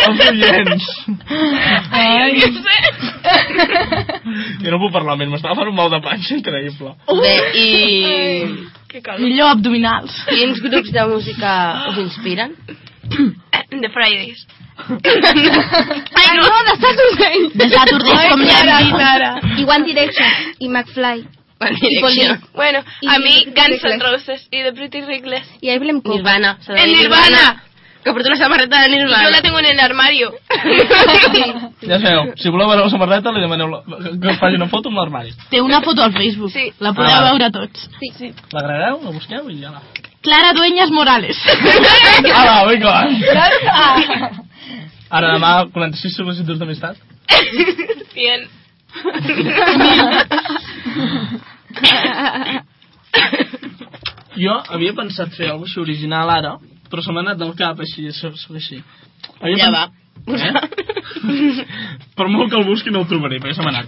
[0.00, 0.86] Els oients.
[1.90, 2.30] Ai,
[4.60, 6.94] Jo no puc parlar més, m'estava fent un mal de panxa increïble.
[7.20, 7.66] Bé, i
[8.98, 9.20] calor.
[9.22, 10.16] Millor abdominals.
[10.28, 11.52] quins grups de música
[11.92, 12.56] us inspiren?
[13.70, 14.46] The Fridays.
[14.80, 17.50] Ai, no, de Saturday.
[17.54, 19.60] De Saturday, com ja hem dit.
[19.60, 20.54] I One Direction.
[20.58, 21.39] I McFly.
[21.60, 22.38] I.
[22.54, 24.00] Bueno, Y a mi The Guns N'.
[24.00, 25.46] Roses i The Pretty Reckless.
[25.60, 26.16] I Emblem Cook.
[26.16, 26.58] Nirvana.
[26.68, 27.62] ¡En Nirvana!
[28.02, 29.24] Que porta una samarreta de Nirvana.
[29.24, 30.32] Yo la tengo en el armario.
[31.80, 33.78] Ja sabeu, si voleu veure la samarreta, li demaneu la,
[34.20, 35.32] que faci una foto amb l'armari.
[35.50, 36.50] Té una foto al Facebook.
[36.52, 36.72] Sí.
[36.78, 37.24] La podeu Ah.
[37.30, 37.88] veure tots.
[38.00, 38.10] Sí.
[38.18, 38.32] sí.
[38.52, 39.80] L'agregareu, la busqueu i ja la...
[40.22, 41.36] Clara Dueñas Morales.
[42.36, 42.94] Ala, vinga.
[45.10, 46.96] Ara demà 46 sol·licituds d'amistat.
[48.14, 48.48] 100.
[54.40, 56.52] Jo havia pensat fer alguna cosa original ara,
[56.90, 58.78] però se m'ha anat del cap així, així.
[59.40, 59.84] Havia Ja va.
[60.28, 60.52] Eh?
[62.16, 63.86] per molt que el busqui no el trobaré, perquè se m'ha anat.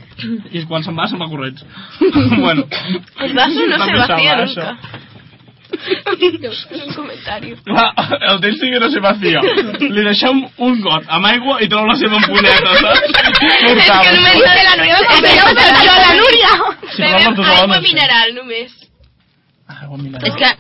[0.53, 1.65] I quan se'n va, se'n va corrents.
[2.45, 2.62] bueno.
[3.27, 4.07] El vaso no Va se va,
[4.45, 4.67] nunca.
[5.72, 7.56] Un comentario.
[7.64, 7.87] Clar,
[8.30, 9.40] el temps sigui no se vacía.
[9.80, 13.00] Li deixem un got amb aigua i treu la seva ampolleta, saps?
[13.12, 14.98] Es que no me dice la Núria.
[16.02, 16.52] la Núria!
[16.92, 17.88] Si parles tu sola, Aigua no sé.
[17.88, 18.72] mineral només.
[19.80, 20.28] Aigua mineral.
[20.28, 20.50] És que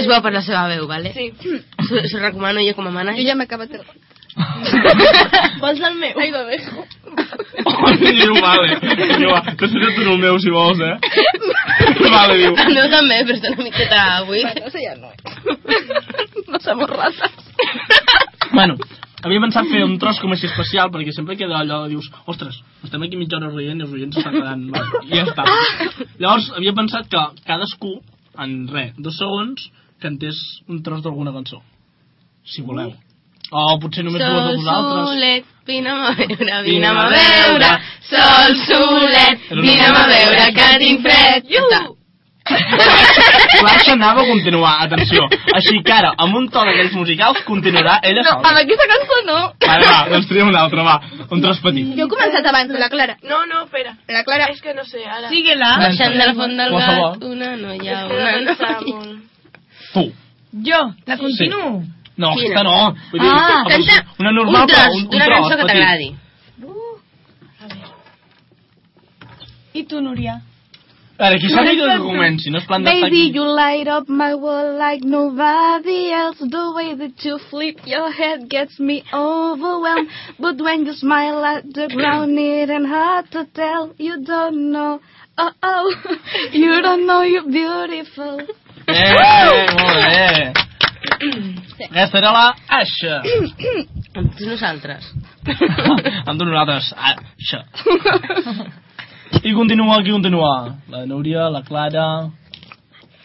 [0.00, 1.12] és bo per la seva veu, vale?
[1.14, 1.30] Sí.
[1.88, 3.14] S'ho s'ho recomano jo com a mana.
[3.16, 3.84] Jo ja m'he acabat el...
[5.62, 6.18] Vols el meu?
[6.18, 6.84] Ahí lo dejo.
[7.64, 8.76] Oh, diu, vale.
[9.18, 10.96] Diu, va, t'estaré tu el meu, si vols, eh?
[12.14, 12.54] vale, diu.
[12.54, 14.46] El meu també, però està una miqueta buit.
[14.46, 15.10] Bueno, eso ya no.
[16.48, 17.34] no somos ratas.
[18.52, 18.78] Bueno,
[19.22, 23.04] havia pensat fer un tros com així especial, perquè sempre queda allò, dius, ostres, estem
[23.06, 24.64] aquí mitja hora rient i els oients s'estan quedant...
[24.76, 25.44] Vale, I ja està.
[26.16, 27.98] Llavors, havia pensat que cadascú,
[28.40, 29.68] en res, dos segons,
[30.00, 31.60] cantés un tros d'alguna cançó.
[32.48, 32.94] Si voleu.
[33.52, 35.08] O potser només dues de Sol vosaltres.
[35.08, 37.70] solet, vine'm a veure, vine'm a veure.
[38.10, 41.50] Sol solet, vine'm a veure que tinc fred.
[41.62, 41.80] Està.
[42.50, 45.26] L'Aixa anava a continuar, atenció.
[45.54, 48.48] Així que ara, amb un to d'aquells musicals, continuarà ella No, sola.
[48.48, 49.36] amb aquesta cançó no.
[49.66, 50.96] Vale, va, doncs tria un altre, va.
[51.30, 51.92] Un tros petit.
[51.98, 53.16] Jo he començat abans, la Clara.
[53.22, 53.94] No, no, espera.
[54.08, 54.48] La Clara...
[54.54, 55.28] Es que no sé, ara.
[55.28, 55.70] Sigue-la.
[55.84, 59.06] Baixant de la font del gat, una noia, una no noia.
[59.94, 60.04] Tu.
[60.66, 61.82] Jo, la continuo.
[62.20, 62.46] No, Quina?
[62.50, 62.76] aquesta no.
[63.12, 65.66] Vull dir, Ah, Canta una normal, un tros però un, un d'una tros cançó que
[65.70, 66.08] t'agradi.
[69.72, 70.40] I tu, Núria?
[71.20, 74.32] A veure, qui sàpiga que comenci, no és plan d'estar Baby, you light up my
[74.34, 76.38] world like nobody else.
[76.40, 80.08] The way that you flip your head gets me overwhelmed.
[80.38, 83.92] But when you smile at the ground, it ain't hard to tell.
[83.98, 85.00] You don't know.
[85.36, 85.92] Oh, oh,
[86.52, 88.40] you don't know you're beautiful.
[88.88, 89.12] Eh,
[89.76, 90.69] molt bé.
[91.88, 92.44] Aquesta era la
[92.80, 93.20] Aixa.
[94.16, 95.06] Amb tots nosaltres.
[96.26, 97.64] Amb tu nosaltres, Aixa.
[99.44, 100.76] I continua, qui continua?
[100.90, 102.28] La Núria, la Clara...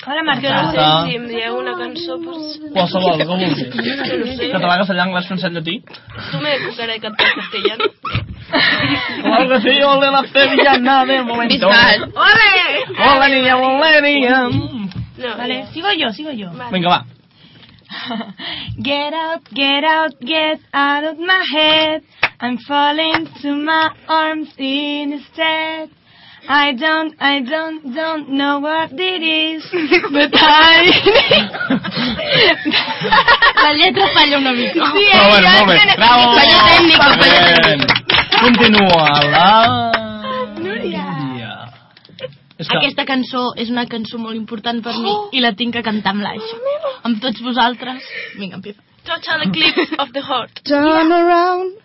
[0.07, 0.61] Hola, Que Marta.
[0.61, 2.59] no sé si em dieu una cançó, pues...
[2.75, 3.57] Qualsevol, que vulguis.
[3.73, 4.49] Que no sé.
[4.51, 5.79] Català, castellà, anglès, francès, llatí.
[6.29, 7.85] Tú me de cantar castellano.
[9.23, 11.55] Claro que sí, ole la sevillana de momento.
[11.55, 12.03] Bisbal.
[12.13, 12.85] ¡Ole!
[13.01, 14.41] Hola, niña, hola, niña.
[15.17, 15.67] No, Vale, ya.
[15.73, 16.51] sigo yo, sigo yo.
[16.53, 16.71] Vale.
[16.71, 17.05] Vinga, va.
[18.83, 22.03] Get out, get out, get out of my head.
[22.39, 25.89] I'm falling to my arms instead.
[26.47, 29.63] I don't, I don't, don't know what it is,
[30.11, 30.85] but I...
[33.63, 34.91] La lletra falla una mica.
[34.93, 35.95] Sí, Però bueno, molt bé.
[35.97, 36.33] Bravo.
[36.37, 37.43] Fallo tècnic, fallo Bien.
[37.63, 37.89] tècnic.
[38.41, 40.04] Continua la...
[42.57, 42.77] És que...
[42.77, 46.23] Aquesta cançó és una cançó molt important per mi i la tinc que cantar amb
[46.23, 46.59] l'Aixa.
[47.07, 48.05] Amb tots vosaltres.
[48.39, 48.79] Vinga, empieza.
[49.05, 50.61] Touch on the clips of the heart.
[50.65, 51.75] Turn around.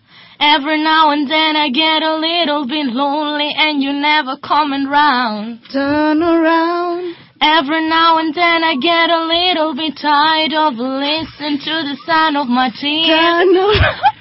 [0.40, 5.60] Every now and then I get a little bit lonely and you never coming round.
[5.70, 7.14] Turn around.
[7.42, 12.36] Every now and then I get a little bit tired of listening to the sound
[12.38, 13.08] of my tears.
[13.08, 14.20] Turn around.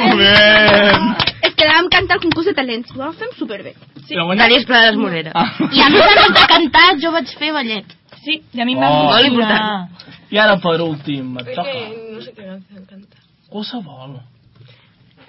[0.00, 1.33] Molt bé.
[1.54, 2.90] Que vam cantar el concurs de talents.
[2.94, 3.74] Ho vam fer superbé.
[4.04, 4.14] Sí.
[4.14, 4.44] Però guanyat...
[4.46, 5.32] Tàlies Prades Morera.
[5.34, 5.50] Ah.
[5.70, 7.94] I a més a més de cantar, jo vaig fer ballet.
[8.24, 9.04] Sí, i a mi em Oh.
[9.10, 9.88] Molt emocionar.
[10.34, 11.70] I ara per últim, et toca.
[11.70, 13.16] que no sé qué canción canta.
[13.50, 14.16] Qualsevol.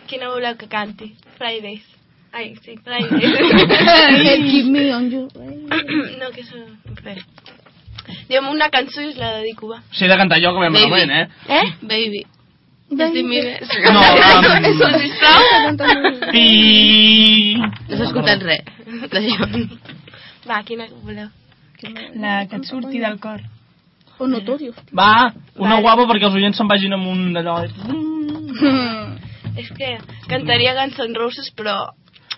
[0.08, 1.12] ¿Quién habla que cante?
[1.38, 1.84] Fridays.
[2.32, 4.52] Ay, sí, Fridays.
[4.52, 5.28] Keep me on you.
[6.20, 6.58] no, que eso...
[7.04, 7.24] Res.
[8.30, 9.80] Digue'm una cançó i us la dedico, va.
[10.00, 10.74] He de cantar jo, que Baby.
[10.78, 11.30] malament, eh?
[11.50, 11.64] Eh?
[11.82, 12.26] Baby.
[12.90, 13.60] Justin Bieber.
[13.92, 15.42] No, um, Eso, sisplau.
[16.34, 17.58] I...
[17.90, 18.64] No s'ha escoltat res.
[20.46, 21.30] Va, quina voleu?
[22.22, 23.42] La que et surti del cor.
[24.20, 24.72] O no t'odio.
[24.96, 27.58] Va, una guapa perquè els oients se'n vagin amb un d'allò.
[29.60, 29.96] És que
[30.32, 31.76] cantaria Guns N' Roses, però...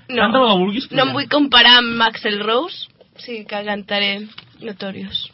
[0.08, 0.88] No, Canta la vulguis.
[0.96, 4.12] no em vull comparar amb Axel Rose, o sigui que cantaré
[4.64, 5.28] Notorious.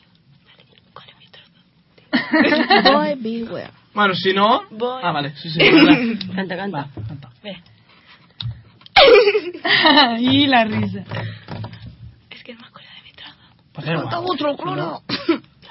[2.83, 3.82] Boy, beware.
[3.93, 4.63] Bueno, si no...
[4.71, 5.01] Voy.
[5.03, 5.59] Ah, vale, sí, sí.
[5.71, 6.17] vale.
[6.35, 6.77] Canta, canta.
[6.77, 7.29] Va, canta.
[10.19, 11.03] y la risa.
[12.29, 13.35] Es que no me acuerdo de mi trozo.
[13.73, 14.57] Pues da igual.
[14.57, 15.01] claro.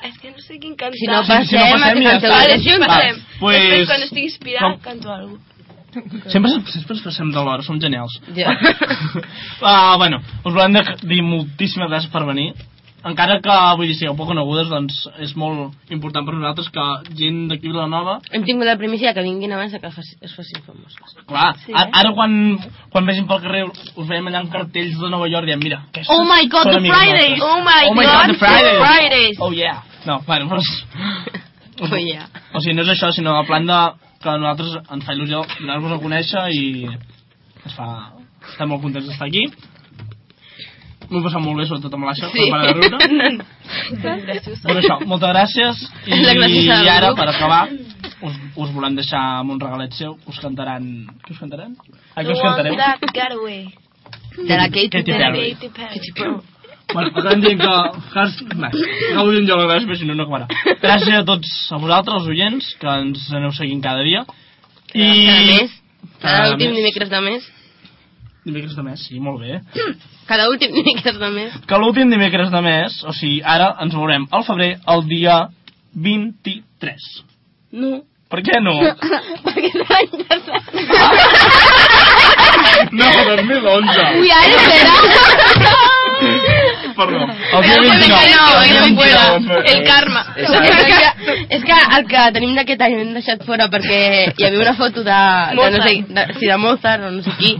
[0.02, 0.98] Es que no sé quin cantar.
[0.98, 2.28] Si no Si- passem, si no passem, ja està.
[2.28, 2.78] Vale, versió.
[2.80, 3.16] Va, passem.
[3.38, 5.40] pues- Després, quan estigui inspirat, Com- canto alguna
[6.32, 8.14] Sempre, sempre ens passem de l'hora, som genials.
[8.34, 8.50] Ja.
[9.60, 12.54] uh, bueno, us volem de- dir moltíssimes gràcies per venir.
[13.02, 16.84] Encara que, vull dir, sigueu poc conegudes, doncs és molt important per nosaltres que
[17.18, 20.62] gent d'aquí a Vilanova Hem tingut la primícia que vinguin abans de que es facin
[20.66, 21.16] famoses.
[21.26, 21.86] Clar, Sí, eh?
[22.00, 22.36] ara quan,
[22.92, 26.22] quan vegin pel carrer us veiem allà amb cartells de Nova York diem, mira, Oh
[26.24, 27.38] my God, the Fridays!
[27.38, 27.42] nostres.
[27.42, 28.78] Oh my, Oh my God, the Fridays!
[28.86, 29.36] Fridays.
[29.40, 29.82] Oh yeah!
[30.06, 30.62] No, bueno, però...
[31.82, 32.28] Oh, yeah.
[32.54, 33.76] O sigui, no és això, sinó el plan de
[34.22, 37.88] que a nosaltres ens fa il·lusió donar-vos a conèixer i ens fa...
[38.52, 39.44] Estem molt contents d'estar aquí.
[41.12, 42.38] M'ho he passat molt bé, sobretot amb l'Aixa, Sí.
[42.40, 42.50] sí.
[42.50, 43.32] per riure.
[44.24, 44.62] Gràcies.
[44.64, 45.82] Però això, moltes gràcies.
[46.08, 47.66] I, La gràcies i ara, per acabar,
[48.24, 50.16] us, us volem deixar amb un regalet seu.
[50.30, 50.86] Us cantaran...
[51.26, 51.74] Què us cantaran?
[52.14, 52.78] Ah, què The us one cantareu?
[52.80, 53.66] that got away.
[54.38, 55.52] De la Katy Perry.
[55.60, 56.40] Katy Perry.
[56.92, 57.74] Bueno, acabem dient que...
[58.20, 58.34] Has...
[59.14, 60.48] No vull dir jo la gràcia, perquè si no, no acabarà.
[60.82, 64.24] Gràcies a tots a vosaltres, els oients, que ens aneu seguint cada dia.
[64.92, 65.06] I...
[65.24, 65.76] Cada mes.
[66.20, 66.76] Cada Cada últim mes.
[66.80, 67.46] dimecres de mes.
[68.42, 69.60] Dimecres de mes, sí, molt bé.
[70.30, 71.58] Cada últim dimecres de mes.
[71.68, 75.36] Que l'últim dimecres de mes, o sigui, ara ens veurem al febrer, el dia
[75.94, 77.10] 23.
[77.78, 78.00] No.
[78.32, 78.72] Per què no?
[79.44, 80.64] Perquè és l'any passat.
[82.96, 84.06] No, 2011.
[84.22, 84.92] Uy, ara espera.
[86.96, 87.20] Perdó.
[87.22, 88.32] El dia Però 29.
[88.32, 89.46] no, El no 29.
[89.46, 89.72] fuera.
[89.72, 90.22] El karma.
[90.36, 94.00] És que, és que el que tenim d'aquest any l'hem deixat fora perquè
[94.36, 95.20] hi havia una foto de,
[95.52, 97.52] de no sé, de, sí, de Mozart o no sé qui.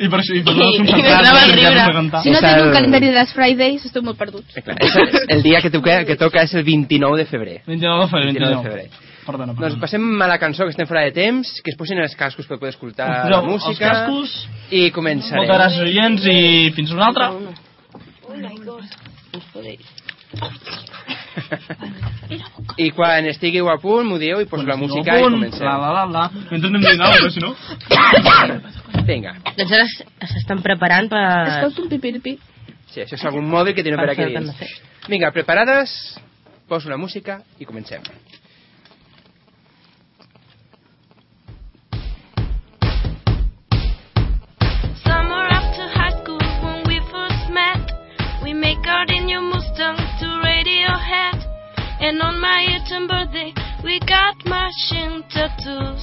[0.00, 1.84] I per això, i per això perquè riure.
[1.98, 2.10] hem.
[2.22, 4.56] Si no teniu un calendari de les Fridays, esteu molt perduts.
[4.56, 7.60] Eh, clar, és el, el dia que toca, que toca és el 29 de febrer.
[7.66, 8.68] 29 de febrer, 29 de 29.
[8.70, 9.08] febrer.
[9.20, 9.80] Perdona, Doncs perdona.
[9.84, 12.56] passem a la cançó, que estem fora de temps, que es posin els cascos per
[12.58, 13.90] poder escoltar la poseu els música.
[13.90, 14.48] cascos.
[14.72, 15.44] I començarem.
[15.44, 17.30] Moltes gràcies, oients, i fins una altra.
[17.36, 17.52] Oh
[18.42, 18.84] my God.
[19.36, 19.78] Us podeu.
[22.78, 25.66] I quan estigueu a punt, m'ho dieu i poso la música i comencem.
[25.66, 26.24] La, la, la, la.
[26.50, 27.50] Mentre anem dient alguna cosa, si no...
[29.10, 29.34] Vinga.
[29.58, 29.86] Doncs ara
[30.32, 31.24] s'estan preparant per...
[31.56, 32.36] Escolta un pipi-pipi.
[32.90, 34.76] Sí, això és algun mòbil que tenen per aquí dins.
[35.10, 35.94] Vinga, preparades?
[36.70, 38.04] Poso la música i comencem.
[48.90, 51.38] In your Mustang to Radiohead.
[52.00, 56.02] And on my 18th birthday, we got matching tattoos.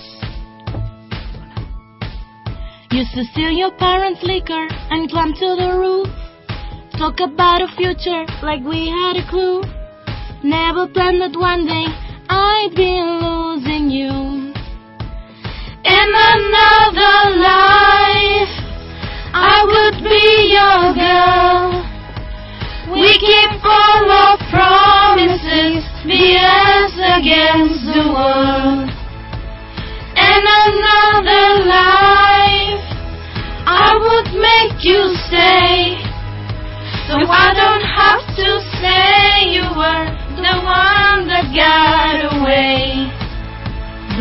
[2.91, 6.07] Used to steal your parents' liquor and climb to the roof.
[6.97, 9.63] Talk about a future like we had a clue.
[10.43, 11.87] Never planned that one day
[12.29, 14.53] I'd be losing you.
[15.83, 18.53] In another life,
[19.35, 21.46] I would be your girl.
[23.19, 28.85] Keep all our promises, be us against the world.
[30.13, 32.83] In another life,
[33.65, 35.97] I would make you stay.
[37.09, 40.05] So I don't have to say you were
[40.37, 43.09] the one that got away.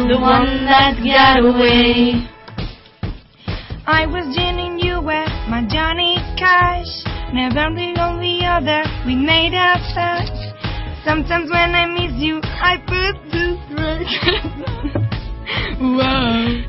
[0.09, 2.27] The one that got away.
[3.87, 7.06] I was ginning you with my Johnny Cash.
[7.33, 10.31] Never be on the other, we made up touch.
[11.05, 14.47] Sometimes when I miss you, I put this record.
[15.81, 16.63] Whoa.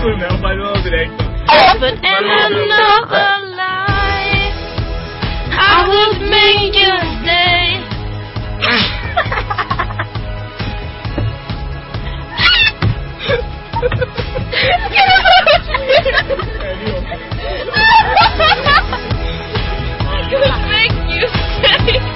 [0.00, 1.24] Torneu, faig el directe.
[1.80, 4.58] But in another life,
[5.52, 7.55] I would make you stay.
[13.76, 13.82] I
[20.32, 22.15] would make you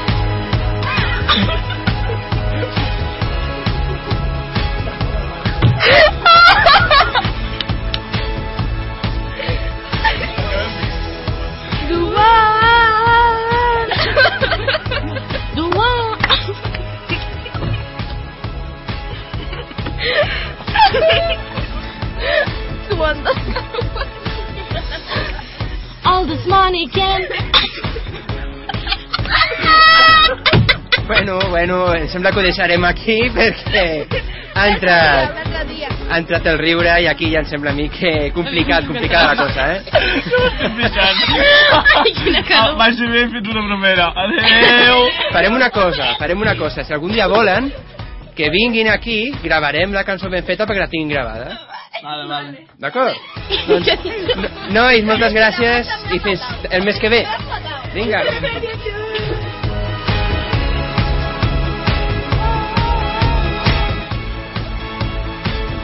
[31.60, 34.06] Bueno, bueno, em sembla que ho deixarem aquí perquè
[34.56, 35.40] ha entrat,
[36.08, 39.44] ha entrat el riure i aquí ja em sembla a mi que complicat, complicada la
[39.44, 39.80] cosa, eh?
[42.16, 42.78] Quina calor.
[42.80, 44.06] Vaig ser bé fet una bromera.
[44.24, 45.04] Adéu.
[45.34, 46.80] Farem una cosa, farem una cosa.
[46.80, 47.68] Si algun dia volen,
[48.34, 51.60] que vinguin aquí, gravarem la cançó ben feta perquè la tinguin gravada.
[52.00, 52.64] Vale, vale.
[52.80, 53.20] D'acord?
[53.68, 54.08] Doncs,
[54.40, 54.48] no,
[54.80, 57.22] nois, moltes gràcies i fins el mes que ve.
[57.92, 58.24] Vinga.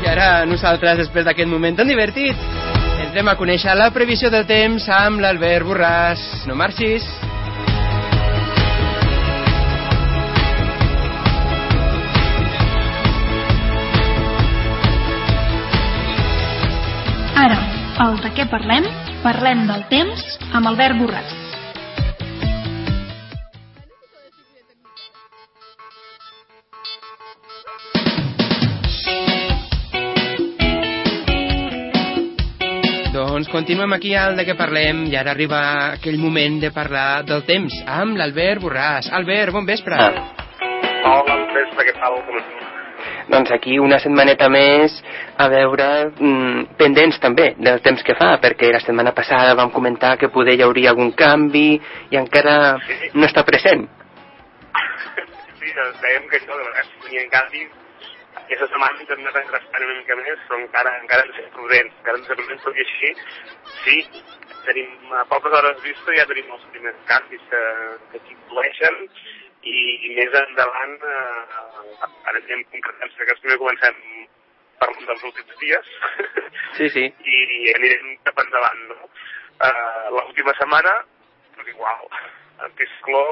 [0.06, 2.38] Ara nosaltres, després d'aquest moment tan divertit,
[3.04, 6.22] entrem a conèixer la previsió del temps amb l'Albert Borràs.
[6.48, 7.06] No marxis.
[17.36, 17.58] Ara,
[18.06, 18.86] el de què parlem?
[19.26, 21.45] Parlem del temps amb Albert Borràs.
[33.36, 35.58] Doncs continuem aquí al de què parlem i ara arriba
[35.98, 39.10] aquell moment de parlar del temps amb l'Albert Borràs.
[39.18, 39.98] Albert, bon vespre.
[39.98, 42.16] Hola, bon vespre, què tal?
[43.34, 44.96] Doncs aquí una setmaneta més
[45.36, 50.16] a veure mm, pendents també del temps que fa, perquè la setmana passada vam comentar
[50.16, 52.78] que poder hi hauria algun canvi i encara
[53.12, 53.84] no està present.
[55.60, 57.68] Sí, doncs dèiem que això de vegades venien canvis.
[58.42, 61.96] Aquesta setmana ens prendre espera una mica més, però encara, encara hem de ser prudents.
[62.00, 63.12] Encara hem de ser prudents, tot i així,
[63.82, 63.96] sí,
[64.66, 67.62] tenim a poques hores vista ja tenim els primers canvis que,
[68.12, 69.02] que s'hi influeixen
[69.66, 69.76] i,
[70.08, 74.00] i més endavant, eh, ara anem concretant, que primer comencem
[74.80, 75.92] parlant dels últims dies
[76.76, 77.04] Sí, sí.
[77.08, 79.10] i, i anirem cap endavant, no?
[79.56, 80.92] Uh, L'última setmana,
[81.56, 82.08] tot igual,
[82.68, 83.26] anticicló,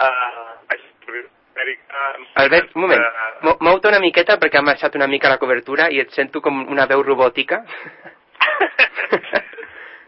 [0.00, 1.26] uh, Amèrica...
[2.42, 3.02] Albert, un moment.
[3.46, 6.64] Mo- Mou-te una miqueta perquè ha marxat una mica la cobertura i et sento com
[6.72, 7.62] una veu robòtica.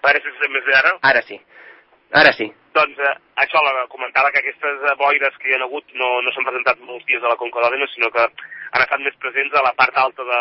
[0.06, 0.92] Ara sent més bé ara?
[1.02, 1.36] Ara sí.
[2.14, 2.46] Ara sí.
[2.76, 6.30] Doncs eh, això, la, comentava que aquestes eh, boires que hi ha hagut no, no
[6.34, 9.64] s'han presentat molts dies a la Conca d'Òdena, sinó que han estat més presents a
[9.66, 10.40] la part alta de,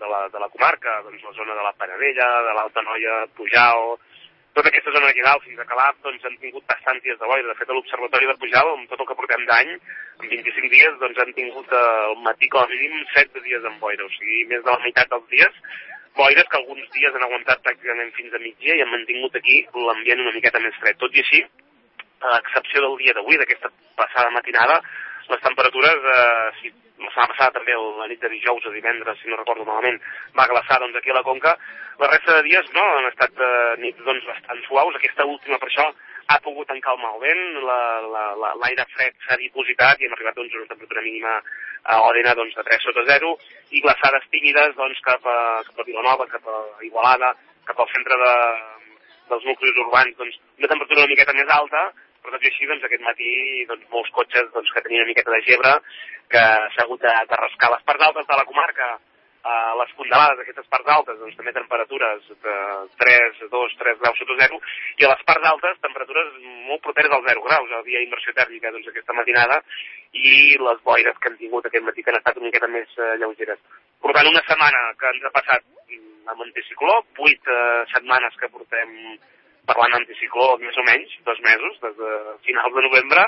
[0.00, 3.94] de, la, de la comarca, doncs la zona de la Panadella, de l'Alta Noia, Pujal,
[4.56, 7.48] tota aquesta zona dalt fins a Calaf, doncs han tingut bastants dies de boira.
[7.48, 9.70] De fet, a l'Observatori de Pujal, amb tot el que portem d'any,
[10.20, 14.04] en 25 dies, doncs han tingut al matí com a mínim 7 dies amb boira,
[14.04, 15.64] o sigui, més de la meitat dels dies
[16.16, 20.22] boires que alguns dies han aguantat pràcticament fins a migdia i han mantingut aquí l'ambient
[20.24, 20.98] una miqueta més fred.
[21.00, 21.42] Tot i així,
[22.20, 23.70] a excepció del dia d'avui, d'aquesta
[24.00, 24.80] passada matinada,
[25.30, 29.28] les temperatures, eh, si la setmana passada també, la nit de dijous a divendres, si
[29.30, 29.98] no recordo malament,
[30.36, 31.56] va glaçar doncs, aquí a la Conca,
[32.00, 35.68] la resta de dies no, han estat eh, nits doncs, bastant suaus, aquesta última per
[35.70, 35.86] això
[36.30, 40.36] ha pogut encalmar el vent, la- la- la- l'aire fred s'ha dipositat i hem arribat
[40.36, 41.32] doncs, a una temperatura mínima
[41.84, 43.32] a Òdena doncs, de 3 sota 0
[43.70, 47.32] i glaçades tímides doncs, cap, a, cap a Vilanova, cap a Igualada,
[47.66, 48.34] cap al centre de,
[49.32, 51.82] dels nuclis urbans, doncs, una temperatura una miqueta més alta,
[52.22, 53.30] però tot i així, doncs, aquest matí,
[53.68, 55.76] doncs, molts cotxes doncs, que tenien una miqueta de gebre,
[56.30, 56.42] que
[56.74, 58.90] s'ha hagut de, de rascar les parts altes de la comarca,
[59.44, 62.56] eh, les fondalades d'aquestes parts altes, doncs, també temperatures de
[63.02, 64.60] 3, 2, 3 graus sota 0,
[65.00, 66.36] i a les parts altes, temperatures
[66.68, 69.60] molt properes als 0 graus, havia inversió tèrmica doncs, aquesta matinada,
[70.12, 73.16] i les boires que han tingut aquest matí que han estat una miqueta més eh,
[73.22, 73.60] lleugeres.
[74.00, 78.50] Per tant, una setmana que ens ha passat mm, amb anticicló, vuit eh, setmanes que
[78.52, 78.96] portem
[79.68, 82.12] parlant d'anticicló, més o menys, dos mesos, des de
[82.46, 83.26] finals de novembre,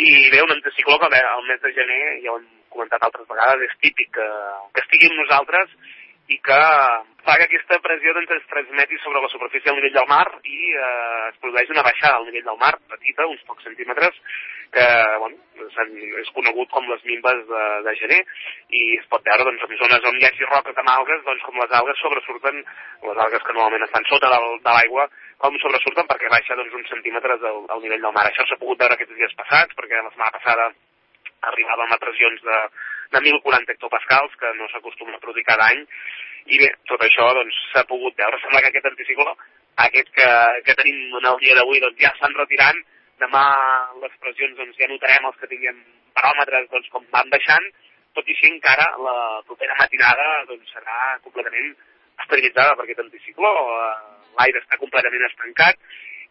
[0.00, 3.26] i bé, un anticicló que bé, el mes de gener, ja ho hem comentat altres
[3.28, 4.28] vegades, és típic que,
[4.74, 5.72] que estigui amb nosaltres
[6.30, 6.58] i que
[7.26, 10.58] fa que aquesta pressió doncs, es transmeti sobre la superfície al nivell del mar i
[10.72, 14.20] eh, es produeix una baixada al nivell del mar, petita, uns pocs centímetres,
[14.70, 14.84] que
[15.18, 15.36] bueno,
[16.22, 18.20] és conegut com les mimbes de, de gener
[18.78, 21.58] i es pot veure doncs, en zones on hi hagi roques amb algues, doncs, com
[21.58, 22.62] les algues sobresurten,
[23.08, 25.08] les algues que normalment estan sota del, de l'aigua,
[25.42, 28.28] com sobresurten perquè baixa doncs, uns centímetres al, al nivell del mar.
[28.30, 30.70] Això s'ha pogut veure aquests dies passats, perquè la setmana passada
[31.48, 32.58] arribàvem a pressions de,
[33.14, 35.84] de 1.040 hectopascals, que no s'acostuma a produir cada any,
[36.50, 38.38] i bé, tot això doncs, s'ha pogut veure.
[38.42, 39.34] Sembla que aquest anticicló,
[39.84, 40.30] aquest que,
[40.66, 42.80] que tenim en el dia d'avui, doncs, ja estan retirant.
[43.20, 43.44] Demà
[44.00, 45.80] les pressions doncs, ja notarem els que tinguem
[46.16, 47.68] paròmetres doncs, com van baixant,
[48.16, 49.16] tot i així encara la
[49.46, 51.74] propera matinada doncs, serà completament
[52.24, 53.52] esterilitzada per aquest anticicló.
[54.38, 55.78] L'aire està completament estancat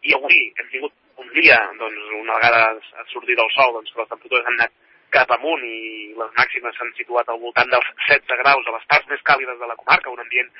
[0.08, 4.02] i avui hem tingut un dia, doncs, una vegada ha sortit el sol, doncs, que
[4.02, 4.76] les temperatures han anat
[5.14, 9.08] cap amunt i les màximes s'han situat al voltant dels 16 graus a les parts
[9.10, 10.50] més càlides de la comarca, un ambient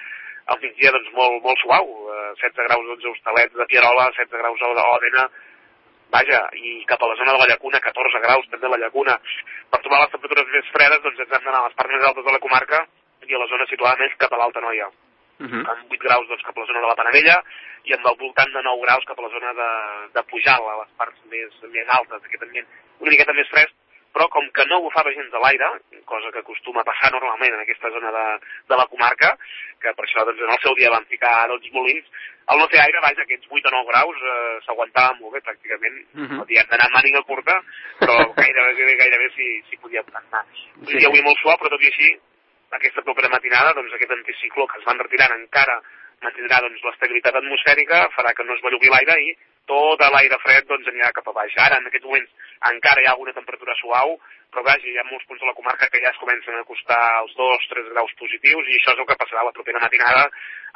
[0.51, 4.43] al migdia doncs, molt, molt suau, eh, 16 graus doncs, a Hostalets de Pierola, 16
[4.43, 5.29] graus a Òdena,
[6.11, 9.15] vaja, i cap a la zona de la llacuna, 14 graus també a la llacuna.
[9.71, 12.27] Per trobar les temperatures més fredes, doncs ens hem d'anar a les parts més altes
[12.27, 12.83] de la comarca
[13.29, 14.91] i a la zona situada més cap a l'Alta Noia.
[15.41, 15.65] Uh -huh.
[15.73, 17.43] amb 8 graus doncs, cap a la zona de la Panavella
[17.85, 19.71] i amb al voltant de 9 graus cap a la zona de,
[20.13, 22.67] de Pujal, a les parts més, més altes d'aquest ambient.
[23.01, 23.73] Una miqueta més fresc,
[24.15, 25.69] però com que no bufava gens de l'aire,
[26.05, 28.25] cosa que acostuma a passar normalment en aquesta zona de,
[28.69, 29.37] de la comarca,
[29.81, 32.09] que per això doncs, en el seu dia van ficar 12 molins,
[32.51, 36.01] al no fer aire, vaja, aquests 8 o 9 graus eh, s'aguantava molt bé, pràcticament.
[36.15, 36.47] Uh -huh.
[36.51, 37.55] Diem d'anar màniga curta,
[38.01, 40.45] però gairebé, gairebé s'hi si podia anar.
[40.81, 40.99] Un Sí.
[40.99, 42.19] dia avui molt suau, però tot i així,
[42.71, 45.81] aquesta propera matinada, doncs aquest anticicló que es van retirant encara
[46.23, 49.35] mantindrà doncs, l'estabilitat atmosfèrica, farà que no es bellugui l'aire i
[49.69, 51.57] tot l'aire fred doncs, anirà cap a baix.
[51.67, 52.31] Ara, en aquests moments,
[52.71, 54.17] encara hi ha alguna temperatura suau,
[54.51, 57.01] però vaja, hi ha molts punts de la comarca que ja es comencen a acostar
[57.21, 60.25] als 2-3 graus positius i això és el que passarà la propera matinada.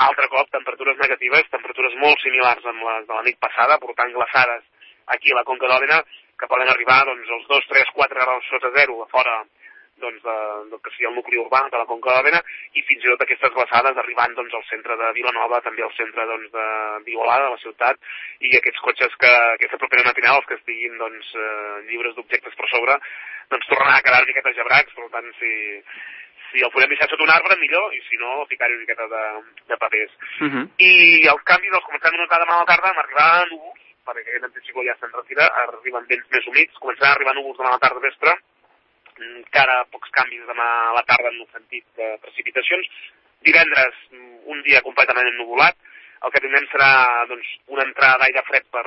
[0.09, 4.63] Altre cop, temperatures negatives, temperatures molt similars amb les de la nit passada, portant glaçades
[5.17, 6.01] aquí a la Conca d'Òdena,
[6.39, 9.43] que poden arribar doncs, als 2, 3, 4 graus sota zero a fora
[10.05, 10.37] doncs, de,
[10.71, 12.41] del que sigui el nucli urbà de la Conca d'Òdena
[12.79, 16.27] i fins i tot aquestes glaçades arribant doncs, al centre de Vilanova, també al centre
[16.31, 16.67] doncs, de
[17.09, 21.31] Violada, de la ciutat, i aquests cotxes que aquesta propera matinada, els que estiguin doncs,
[21.35, 22.99] eh, lliures d'objectes per sobre,
[23.53, 25.53] doncs tornaran a quedar una miqueta gebrats, per tant, si,
[26.51, 29.25] si el podem deixar sota un arbre, millor, i si no, ficar-hi una miqueta de,
[29.71, 30.13] de papers.
[30.41, 30.65] Uh -huh.
[30.79, 30.93] I
[31.33, 34.29] els canvis els començaran a notar demà a la tarda, amb arribar a núvols, perquè
[34.29, 37.77] aquest anticicló ja se'n retira, arriben vents més humits, començaran a arribar núvols demà a
[37.77, 38.33] la tarda vespre,
[39.23, 42.87] encara pocs canvis demà a la tarda en el sentit de precipitacions.
[43.45, 45.77] Divendres, mm, un dia completament ennuvolat,
[46.25, 48.85] el que tindrem serà doncs, una entrada d'aire fred per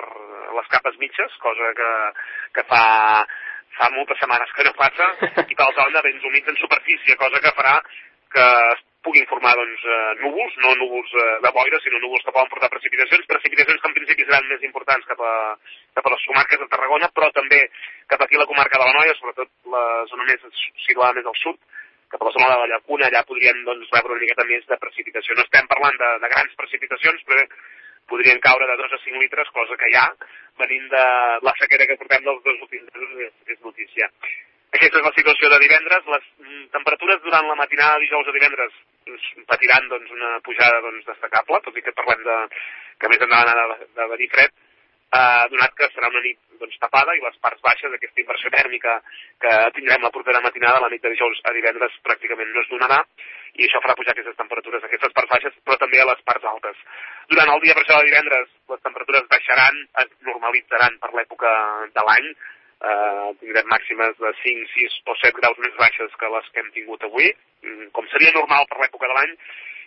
[0.57, 1.91] les capes mitges, cosa que,
[2.55, 2.83] que fa,
[3.77, 5.07] fa moltes setmanes que no passa,
[5.45, 7.77] i per altra banda vents humits en superfície, cosa que farà
[8.33, 12.33] que es puguin formar doncs, eh, núvols, no núvols eh, de boira, sinó núvols que
[12.35, 15.35] poden portar precipitacions, precipitacions que en principi seran més importants cap a,
[15.95, 17.61] cap a les comarques de Tarragona, però també
[18.11, 20.45] cap aquí a la comarca de la Noia, sobretot la zona més
[20.85, 21.59] situada més al sud,
[22.11, 24.79] cap a la zona de la Llacuna, allà podrien doncs, rebre una miqueta més de
[24.79, 25.35] precipitació.
[25.35, 27.43] No estem parlant de, de grans precipitacions, però
[28.07, 30.05] podrien caure de 2 a 5 litres, cosa que ja,
[30.61, 31.05] venint de
[31.43, 34.07] la sequera que portem dels dos últims mesos, és, és notícia.
[34.77, 36.07] Aquesta és la situació de divendres.
[36.13, 40.79] Les mm, temperatures durant la matinada de dijous a divendres doncs, patiran doncs, una pujada
[40.85, 42.37] doncs, destacable, tot i que parlem de,
[43.01, 44.55] que més endavant ha de, de venir fred,
[45.13, 48.97] eh, donat que serà una nit doncs, tapada i les parts baixes d'aquesta inversió tèrmica
[49.43, 52.99] que tindrem la propera matinada, la nit de dijous a divendres pràcticament no es donarà
[53.57, 56.83] i això farà pujar aquestes temperatures, aquestes parts baixes, però també a les parts altes.
[57.31, 61.53] Durant el dia per això de divendres les temperatures baixaran, es normalitzaran per l'època
[61.95, 62.27] de l'any,
[62.89, 66.71] eh, tindrem màximes de 5, 6 o 7 graus més baixes que les que hem
[66.75, 67.31] tingut avui,
[67.63, 69.33] mm, com seria normal per l'època de l'any,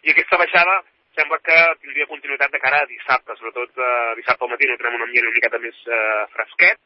[0.02, 0.80] i aquesta baixada
[1.18, 4.98] sembla que tindria continuïtat de cara a dissabte, sobretot eh, dissabte al matí no tindrem
[4.98, 6.80] un ambient una miqueta més eh, fresquet,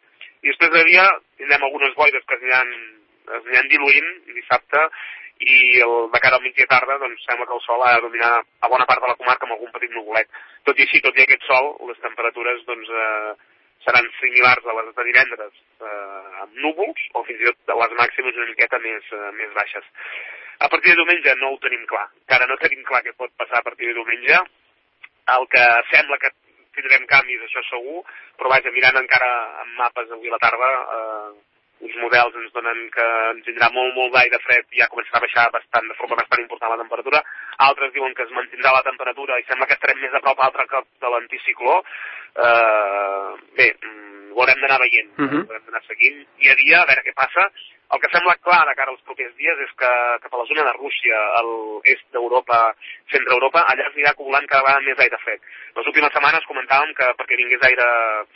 [0.45, 1.05] i després de dia
[1.41, 2.73] tindrem algunes boires que aniran,
[3.25, 4.89] es aniran diluint dissabte,
[5.45, 8.35] i el, de cara al migdia tarda doncs, sembla que el sol ha de dominar
[8.39, 10.31] a bona part de la comarca amb algun petit nuvolet.
[10.69, 13.35] Tot i així, tot i aquest sol, les temperatures doncs, eh,
[13.85, 18.41] seran similars a les de divendres eh, amb núvols o fins i tot les màximes
[18.41, 19.91] una miqueta més, eh, més baixes.
[20.65, 22.07] A partir de diumenge no ho tenim clar.
[22.25, 24.41] Encara no tenim clar què pot passar a partir de diumenge.
[25.35, 26.33] El que sembla que
[26.77, 28.03] tindrem canvis, això segur,
[28.39, 29.31] però vaja, mirant encara
[29.63, 31.54] en mapes avui a la tarda, eh,
[31.85, 33.05] uns models ens donen que
[33.35, 36.41] ens tindrà molt, molt d'aire fred i ja començarà a baixar bastant, de forma bastant
[36.41, 37.21] important la temperatura.
[37.69, 40.67] Altres diuen que es mantindrà la temperatura i sembla que estarem més a prop altre
[40.73, 41.77] cop de l'anticicló.
[42.35, 45.31] Eh, bé, mm, ho haurem d'anar veient, uh Mhm.
[45.31, 45.47] -huh.
[45.47, 47.51] haurem d'anar seguint dia a dia, a veure què passa.
[47.95, 49.91] El que sembla clar de cara als propers dies és que
[50.23, 52.75] cap a la zona de Rússia, a l'est d'Europa,
[53.13, 55.41] centre-Europa, allà es anirà acumulant cada vegada més aire fred.
[55.77, 57.87] Les últimes setmanes comentàvem que perquè vingués aire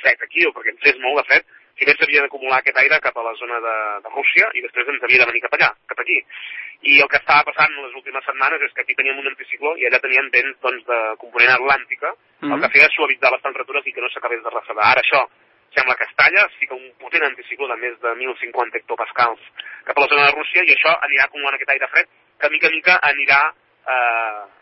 [0.03, 1.45] fred aquí o perquè ens fes molt de fred,
[1.79, 3.75] primer s'havia d'acumular aquest aire cap a la zona de,
[4.05, 6.19] de Rússia i després ens havia de venir cap allà, cap aquí.
[6.91, 9.87] I el que estava passant les últimes setmanes és que aquí teníem un anticicló i
[9.89, 12.63] allà teníem vents doncs, de component atlàntica, el Mhm.
[12.63, 14.85] que feia suavitzar les temperatures i que no s'acabés de refredar.
[14.93, 15.23] Ara això
[15.75, 19.41] sembla que es talla, sí que un potent anticicló de més de 1.050 hectopascals
[19.85, 22.07] cap a la zona de Rússia i això anirà acumulant aquest aire fred
[22.41, 23.41] que mica en mica anirà
[23.89, 24.58] eh,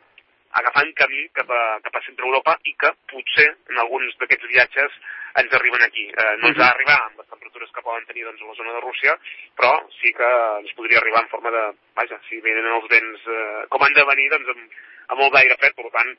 [0.61, 4.97] agafant camí cap a, cap a centre Europa i que potser en alguns d'aquests viatges
[5.43, 6.07] ens arriben aquí.
[6.09, 6.63] Eh, no ens Mhm.
[6.63, 9.15] ha d'arribar amb les temperatures que poden tenir doncs, a la zona de Rússia,
[9.57, 10.31] però sí que
[10.63, 11.65] ens podria arribar en forma de...
[11.97, 14.73] Vaja, si venen els vents eh, com han de venir, doncs amb,
[15.09, 16.11] amb molt d'aire fred, per tant,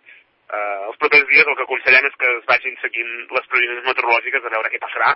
[0.53, 4.45] eh, els propers dies el que aconsellem és que es vagin seguint les previsions meteorològiques
[4.45, 5.15] a veure què passarà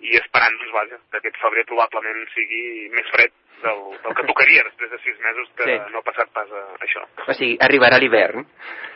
[0.00, 3.32] i esperant, doncs, vaja, que aquest febrer probablement sigui més fred
[3.64, 5.76] del, del que tocaria després de sis mesos que Sí.
[5.92, 7.04] no ha passat pas a, això.
[7.28, 8.44] O sigui, arribarà l'hivern.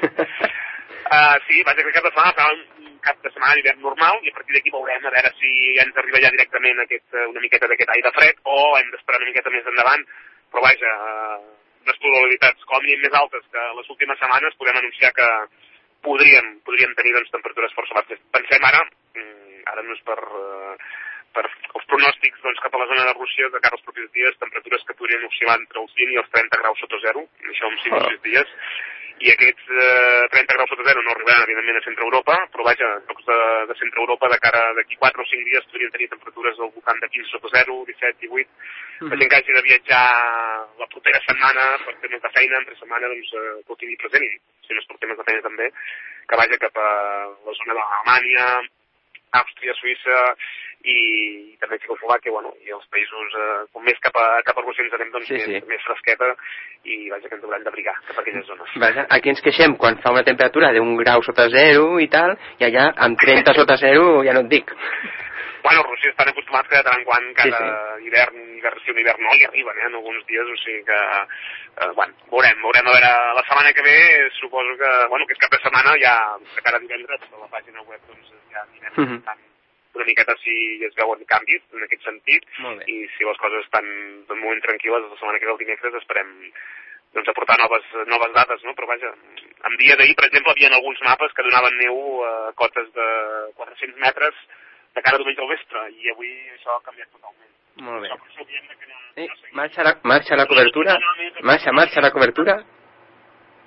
[0.02, 4.32] Uh, sí, vaja, aquest cap de setmana farà un cap de setmana d'hivern normal i
[4.32, 5.52] a partir d'aquí veurem a veure si
[5.84, 9.30] ens arriba ja directament aquest, eh, una miqueta d'aquest aire fred o hem d'esperar una
[9.30, 10.04] miqueta més endavant,
[10.52, 11.38] però vaja, eh,
[11.86, 15.28] unes probabilitats com mínim més altes que les últimes setmanes podem anunciar que
[16.04, 18.20] podríem, podríem tenir doncs, temperatures força baixes.
[18.34, 18.82] Pensem ara,
[19.16, 20.74] mm, ara no és per, eh,
[21.36, 24.38] per els pronòstics doncs, cap a la zona de Rússia de cara als propers dies,
[24.44, 27.82] temperatures que podrien oscil·lar entre els 20 i els 30 graus sota zero, això en
[27.84, 28.54] 5 o 6 dies,
[29.18, 32.90] i aquests eh, 30 graus sota zero no arribaran, evidentment, a centre Europa, però vaja,
[33.08, 33.38] llocs de,
[33.70, 37.02] de centre Europa de cara d'aquí 4 o 5 dies podrien tenir temperatures al voltant
[37.02, 39.10] de 15 sota zero, 17, 18.
[39.10, 40.04] La gent que hagi de viatjar
[40.78, 44.26] la propera setmana per temes de feina, entre setmana, doncs, eh, que ho tingui present,
[44.26, 44.32] i
[44.66, 45.70] si no és per temes de feina també,
[46.30, 46.90] que vaja cap a
[47.48, 48.48] la zona d'Alemanya,
[49.32, 50.22] Àustria, Suïssa
[50.88, 54.84] i també Txecoslovàquia, bueno, i els països, eh, com més cap a, cap a Rússia
[54.86, 55.60] ens anem, doncs, Sí, més, sí.
[55.68, 56.28] més fresqueta
[56.84, 58.76] i vaja que ens haurem d'abrigar cap a aquelles zones.
[58.78, 62.68] Vaja, aquí ens queixem quan fa una temperatura d'un grau sota zero i tal, i
[62.70, 64.70] allà amb 30 sota zero ja no et dic.
[65.64, 68.47] Bueno, Rússia estan acostumats que de tant en quant cada Sí, hivern, hivern
[68.84, 72.14] sí, un hivern no, hi arriben, eh, en alguns dies, o sigui que, eh, bueno,
[72.30, 73.98] veurem, veurem a veure, la setmana que ve
[74.38, 76.16] suposo que, bueno, que és cap de setmana ja,
[76.54, 79.06] de cara a divendres, a la pàgina web, doncs ja anirem Mhm.
[79.06, 79.46] comentant
[79.94, 82.44] una miqueta si es veuen canvis en aquest sentit
[82.86, 83.86] i si les coses estan
[84.28, 86.52] de moment tranquil·les la setmana que ve el dimecres esperem
[87.14, 88.74] doncs aportar noves, noves dades, no?
[88.76, 89.10] Però vaja,
[89.70, 93.08] en dia d'ahir, per exemple, hi havia alguns mapes que donaven neu a cotes de
[93.56, 94.34] 400 metres
[94.94, 97.52] de cara a diumenge al vespre, i avui això ha canviat totalment.
[97.88, 98.10] Molt bé.
[98.14, 100.94] Això que no, Eh, marxa, la, marxa la cobertura,
[101.42, 102.54] marxa, marxa la cobertura.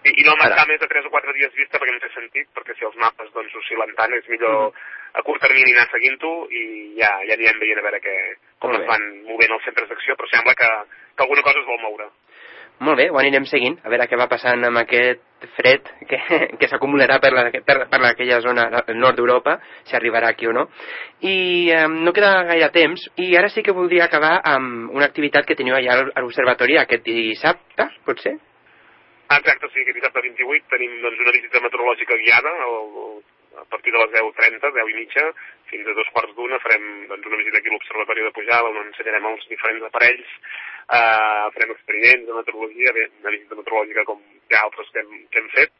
[0.01, 2.47] I, i no marcar més de 3 o 4 dies vista perquè no té sentit,
[2.55, 4.71] perquè si els mapes doncs, oscil·len tant és millor
[5.19, 6.63] a curt termini anar seguint-ho i
[7.01, 8.15] ja, ja anirem veient a veure què,
[8.63, 10.71] com es van movent els centres d'acció, però sembla que,
[11.17, 12.07] que alguna cosa es vol moure.
[12.87, 16.19] Molt bé, ho anirem seguint, a veure què va passant amb aquest fred que,
[16.59, 20.53] que s'acumularà per, la, per, per aquella zona del nord d'Europa, si arribarà aquí o
[20.55, 20.67] no.
[21.21, 25.47] I eh, no queda gaire temps, i ara sí que voldria acabar amb una activitat
[25.47, 28.37] que teniu allà a l'observatori aquest dissabte, potser?
[29.31, 33.21] Ah, Exacte, sí, que dissabte 28 tenim doncs, una visita meteorològica guiada el,
[33.59, 35.25] a partir de les 10.30, 10 i mitja,
[35.71, 38.81] fins a dos quarts d'una farem doncs, una visita aquí a l'Observatori de Pujalt on
[38.85, 40.33] ensenyarem els diferents aparells,
[40.97, 45.15] eh, farem experiments de meteorologia, bé, una visita meteorològica com hi ha altres que hem,
[45.31, 45.73] que hem fet,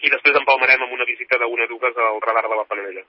[0.00, 3.02] i després empalmarem amb una visita d'una dues al radar de la Panadella.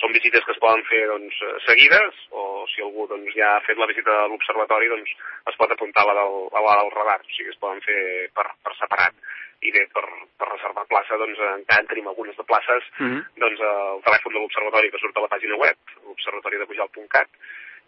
[0.00, 3.80] Són visites que es poden fer doncs, seguides, o si algú doncs, ja ha fet
[3.80, 5.12] la visita a l'observatori, doncs,
[5.50, 8.00] es pot apuntar a la del, a la del radar, o sigui, es poden fer
[8.38, 9.18] per, per separat.
[9.60, 10.04] I bé, per,
[10.38, 13.22] per reservar plaça, doncs, encara en tenim algunes de places, Mm -hmm.
[13.42, 17.28] doncs, el telèfon de l'observatori que surt a la pàgina web, l'observatoriodepujal.cat,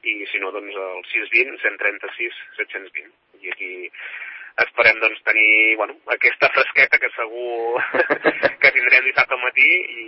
[0.03, 3.13] i si no, doncs, el 620 136 720.
[3.41, 3.91] I aquí
[4.67, 7.81] esperem doncs, tenir bueno, aquesta fresqueta que segur
[8.63, 10.07] que tindrem dissabte al matí i,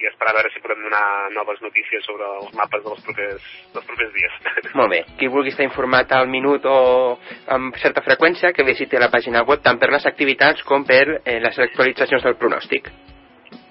[0.00, 1.04] i esperar a veure si podem donar
[1.36, 4.36] noves notícies sobre els mapes dels propers, dels propers dies.
[4.80, 5.00] Molt bé.
[5.20, 6.76] Qui vulgui estar informat al minut o
[7.56, 11.40] amb certa freqüència, que visiti la pàgina web tant per les activitats com per eh,
[11.44, 12.90] les actualitzacions del pronòstic.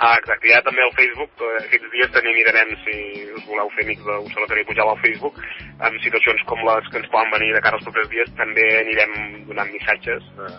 [0.03, 2.95] Ah, exacte, ja també al Facebook, eh, aquests dies també mirarem si
[3.37, 5.37] us voleu fer amics de l'Observatori Pujal al Facebook,
[5.79, 9.13] amb situacions com les que ens poden venir de cara als propers dies, també anirem
[9.47, 10.51] donant missatges, eh,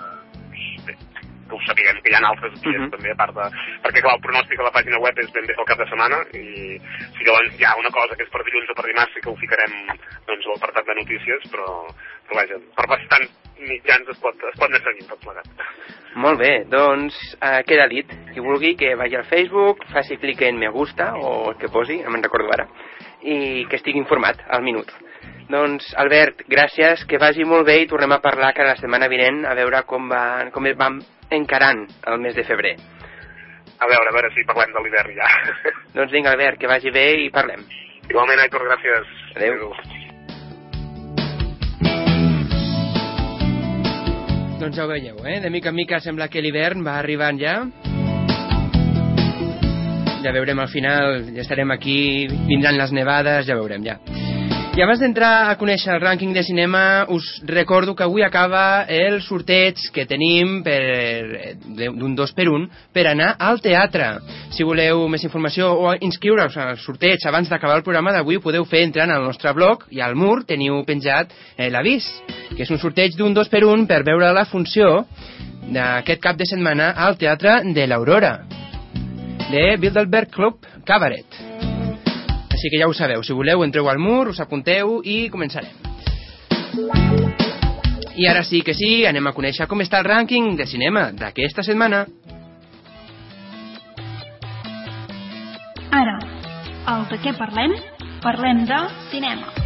[0.86, 0.95] bé,
[1.45, 2.90] que ho sapiguem, que hi ha altres dies Mhm.
[2.97, 3.45] també, a part de...
[3.84, 6.22] Perquè clar, el pronòstic a la pàgina web és ben bé pel cap de setmana,
[6.32, 6.80] i
[7.18, 9.28] si llavors hi ha una cosa que és per dilluns o per dimarts sí que
[9.28, 9.74] ho ficarem
[10.24, 11.68] doncs, a l'apartat de notícies, però,
[12.27, 15.64] però vaja, per bastants mitjans es pot, es pot anar seguint tot plegat.
[16.20, 18.11] Molt bé, doncs eh, queda dit.
[18.33, 22.01] Qui vulgui que vagi al Facebook, faci clic en me gusta o el que posi,
[22.03, 22.68] no me'n recordo ara,
[23.22, 24.93] i que estigui informat al minut.
[25.51, 29.43] Doncs, Albert, gràcies, que vagi molt bé i tornem a parlar que la setmana vinent
[29.45, 31.03] a veure com, va, com es van
[31.35, 32.77] encarant el mes de febrer.
[33.75, 35.29] A veure, a veure si parlem de l'hivern ja.
[35.99, 37.66] Doncs vinga, Albert, que vagi bé i parlem.
[38.09, 39.12] Igualment, Aitor, gràcies.
[39.37, 40.04] Adéu.
[44.65, 45.43] Doncs ja ho veieu, eh?
[45.45, 47.59] De mica en mica sembla que l'hivern va arribant ja.
[50.25, 51.99] Ja veurem al final, ja estarem aquí,
[52.49, 53.99] vindran les nevades, ja veurem, ja.
[54.75, 59.20] I abans d'entrar a conèixer el rànquing de cinema, us recordo que avui acaba el
[59.22, 64.18] sorteig que tenim per- d'un dos per un per anar al teatre.
[64.51, 68.83] Si voleu més informació o inscriure-us al sorteig abans d'acabar el programa d'avui, podeu fer
[68.83, 72.11] entrant al nostre blog i al mur teniu penjat eh, l'avís,
[72.57, 75.07] que és un sorteig d'un dos per un per veure la funció
[75.70, 78.41] d'aquest cap de setmana al Teatre de l'Aurora
[79.53, 81.54] de Bilderberg Club Cabaret.
[82.55, 85.75] Així que ja ho sabeu, si voleu entreu al mur, us apunteu i començarem.
[88.15, 91.67] I ara sí que sí, anem a conèixer com està el rànquing de cinema d'aquesta
[91.67, 92.05] setmana.
[95.91, 96.17] Ara,
[96.87, 97.79] Al De què parlem?
[98.23, 98.81] Parlem de
[99.11, 99.64] cinema.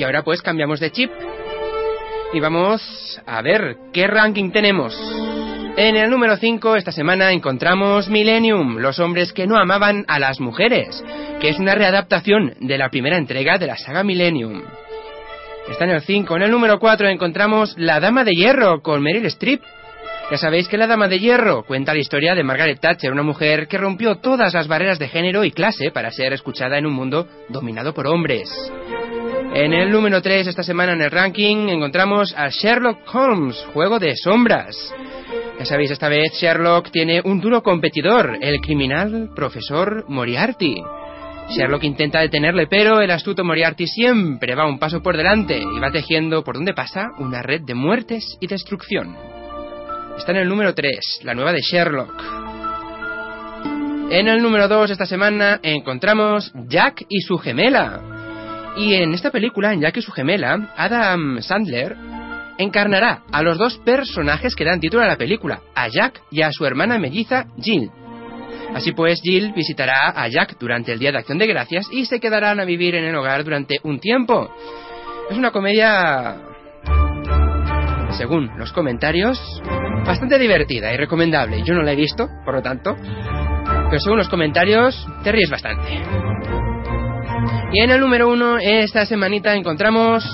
[0.00, 1.10] Y ahora pues cambiamos de chip.
[2.32, 4.98] Y vamos a ver qué ranking tenemos.
[5.76, 10.40] En el número 5 esta semana encontramos Millennium, los hombres que no amaban a las
[10.40, 11.04] mujeres,
[11.38, 14.62] que es una readaptación de la primera entrega de la saga Millennium.
[15.70, 16.34] Está en el 5.
[16.34, 19.60] En el número 4 encontramos La Dama de Hierro con Meryl Streep.
[20.30, 23.68] Ya sabéis que La Dama de Hierro cuenta la historia de Margaret Thatcher, una mujer
[23.68, 27.28] que rompió todas las barreras de género y clase para ser escuchada en un mundo
[27.50, 28.48] dominado por hombres.
[29.52, 34.14] En el número 3 esta semana en el ranking encontramos a Sherlock Holmes, Juego de
[34.16, 34.94] Sombras.
[35.58, 40.76] Ya sabéis, esta vez Sherlock tiene un duro competidor, el criminal profesor Moriarty.
[41.50, 45.90] Sherlock intenta detenerle, pero el astuto Moriarty siempre va un paso por delante y va
[45.90, 49.16] tejiendo por donde pasa una red de muertes y destrucción.
[50.16, 52.22] Está en el número 3, la nueva de Sherlock.
[54.10, 58.19] En el número 2 esta semana encontramos Jack y su gemela.
[58.76, 61.96] Y en esta película, en Jack y su gemela, Adam Sandler
[62.58, 66.52] encarnará a los dos personajes que dan título a la película, a Jack y a
[66.52, 67.90] su hermana melliza Jill.
[68.74, 72.20] Así pues, Jill visitará a Jack durante el Día de Acción de Gracias y se
[72.20, 74.54] quedarán a vivir en el hogar durante un tiempo.
[75.30, 76.36] Es una comedia,
[78.16, 79.40] según los comentarios,
[80.04, 81.62] bastante divertida y recomendable.
[81.64, 86.59] Yo no la he visto, por lo tanto, pero según los comentarios, te ríes bastante.
[87.72, 90.24] Y en el número uno, esta semanita encontramos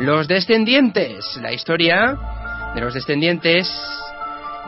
[0.00, 1.38] Los Descendientes.
[1.42, 2.16] La historia
[2.74, 3.70] de los descendientes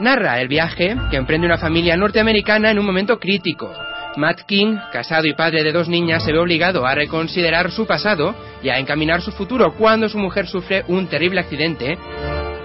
[0.00, 3.72] narra el viaje que emprende una familia norteamericana en un momento crítico.
[4.16, 8.34] Matt King, casado y padre de dos niñas, se ve obligado a reconsiderar su pasado
[8.62, 11.96] y a encaminar su futuro cuando su mujer sufre un terrible accidente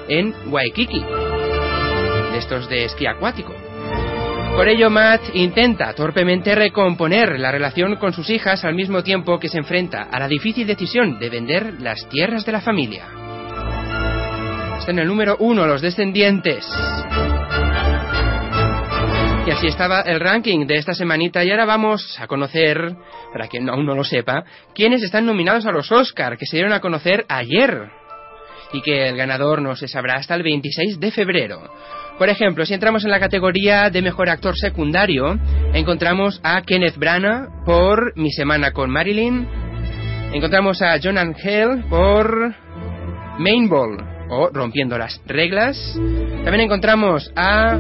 [0.08, 1.02] en Waikiki,
[2.32, 3.54] de estos de esquí acuático.
[4.56, 9.50] Por ello, Matt intenta torpemente recomponer la relación con sus hijas al mismo tiempo que
[9.50, 13.04] se enfrenta a la difícil decisión de vender las tierras de la familia.
[14.80, 16.66] Está en el número uno, los descendientes.
[19.46, 22.96] Y así estaba el ranking de esta semanita y ahora vamos a conocer,
[23.34, 26.74] para quien aún no lo sepa, quiénes están nominados a los Oscar, que se dieron
[26.74, 27.90] a conocer ayer
[28.72, 31.70] y que el ganador no se sabrá hasta el 26 de febrero.
[32.18, 35.38] Por ejemplo, si entramos en la categoría de mejor actor secundario,
[35.74, 39.46] encontramos a Kenneth Branagh por Mi semana con Marilyn,
[40.32, 42.56] encontramos a John Angel por
[43.38, 45.78] Mainball o Rompiendo las reglas,
[46.46, 47.78] también encontramos a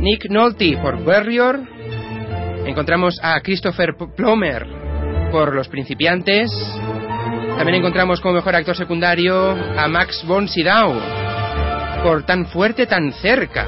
[0.00, 1.60] Nick Nolte por Warrior,
[2.64, 4.66] encontramos a Christopher Plummer
[5.30, 6.50] por Los principiantes,
[7.58, 11.25] también encontramos como mejor actor secundario a Max von Sydow
[12.06, 13.66] por Tan fuerte, tan cerca.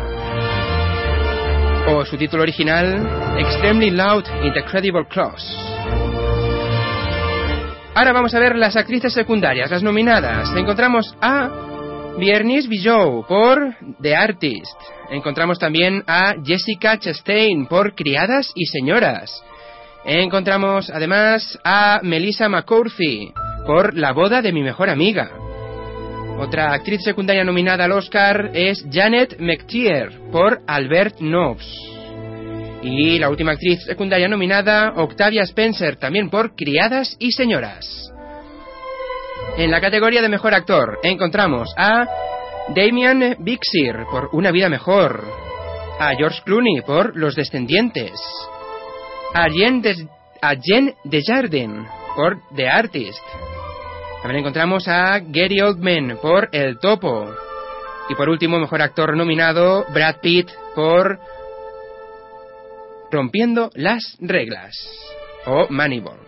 [1.89, 5.45] O su título original, Extremely Loud in the Credible Clause.
[7.97, 10.55] Ahora vamos a ver las actrices secundarias, las nominadas.
[10.57, 11.51] Encontramos a
[12.17, 14.81] Viernes Bijou por The Artist.
[15.11, 19.43] Encontramos también a Jessica Chastain por Criadas y Señoras.
[20.05, 23.33] Encontramos además a Melissa McCarthy
[23.67, 25.48] por La boda de mi mejor amiga.
[26.39, 31.67] Otra actriz secundaria nominada al Oscar es Janet McTeer por Albert Nobbs.
[32.81, 38.13] Y la última actriz secundaria nominada, Octavia Spencer, también por Criadas y Señoras.
[39.57, 42.07] En la categoría de mejor actor encontramos a
[42.69, 45.25] Damian Bixir por Una vida mejor,
[45.99, 48.13] a George Clooney por Los descendientes,
[49.35, 53.58] a Jen, Desjardins por The Artist.
[54.23, 57.33] También encontramos a Gary Oldman por El Topo.
[58.09, 61.19] Y por último, mejor actor nominado, Brad Pitt por
[63.11, 64.75] Rompiendo las reglas
[65.47, 66.19] o Moneyball.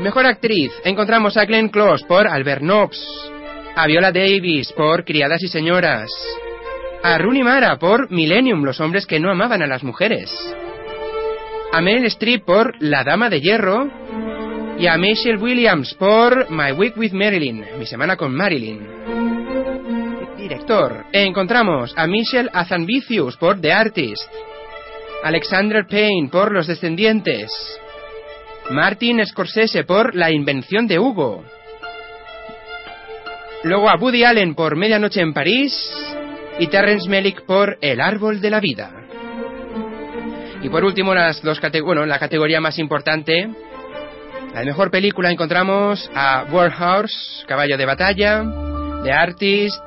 [0.00, 3.30] Mejor actriz, encontramos a Glenn Close por Albert Nobbs,
[3.76, 6.10] a Viola Davis por Criadas y Señoras,
[7.04, 10.32] a Rooney Mara por Millennium, los hombres que no amaban a las mujeres,
[11.72, 13.88] a Meryl Streep por La Dama de Hierro
[14.78, 18.86] y a Michelle Williams por My Week with Marilyn, mi semana con Marilyn.
[20.36, 24.30] Director, encontramos a Michelle Azanvicius por The Artist,
[25.22, 27.50] Alexander Payne por Los Descendientes,
[28.70, 31.44] Martin Scorsese por La invención de Hugo.
[33.62, 35.74] Luego a Woody Allen por Medianoche en París
[36.58, 38.90] y Terrence Malick por El árbol de la vida.
[40.62, 43.48] Y por último, las dos bueno, la categoría más importante,
[44.54, 48.44] la mejor película, encontramos a War Horse, Caballo de Batalla,
[49.02, 49.82] The Artist,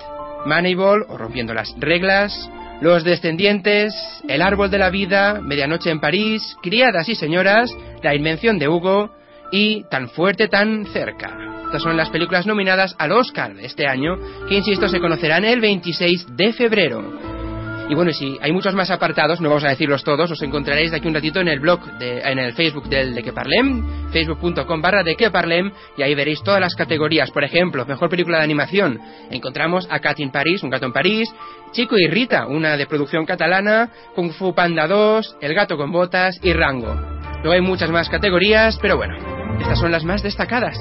[0.46, 2.50] Moneyball o Rompiendo las Reglas,
[2.82, 3.94] Los Descendientes,
[4.28, 7.72] El Árbol de la Vida, Medianoche en París, Criadas y Señoras,
[8.04, 9.16] La Invención de Hugo
[9.54, 11.38] y Tan Fuerte, Tan Cerca.
[11.64, 14.18] Estas son las películas nominadas al Oscar de este año,
[14.50, 17.27] que insisto se conocerán el 26 de febrero.
[17.90, 20.98] Y bueno, si hay muchos más apartados, no vamos a decirlos todos, os encontraréis de
[20.98, 24.82] aquí un ratito en el blog, de, en el Facebook del De Que Parlem, facebook.com
[24.82, 27.32] barra De Que Parlem, y ahí veréis todas las categorías.
[27.32, 29.00] Por ejemplo, mejor película de animación,
[29.32, 31.34] encontramos a Cat in París, Un gato en París,
[31.72, 36.38] Chico y Rita, una de producción catalana, Kung Fu Panda 2, El gato con botas
[36.44, 36.94] y Rango.
[37.44, 39.16] Luego hay muchas más categorías, pero bueno,
[39.62, 40.78] estas son las más destacadas.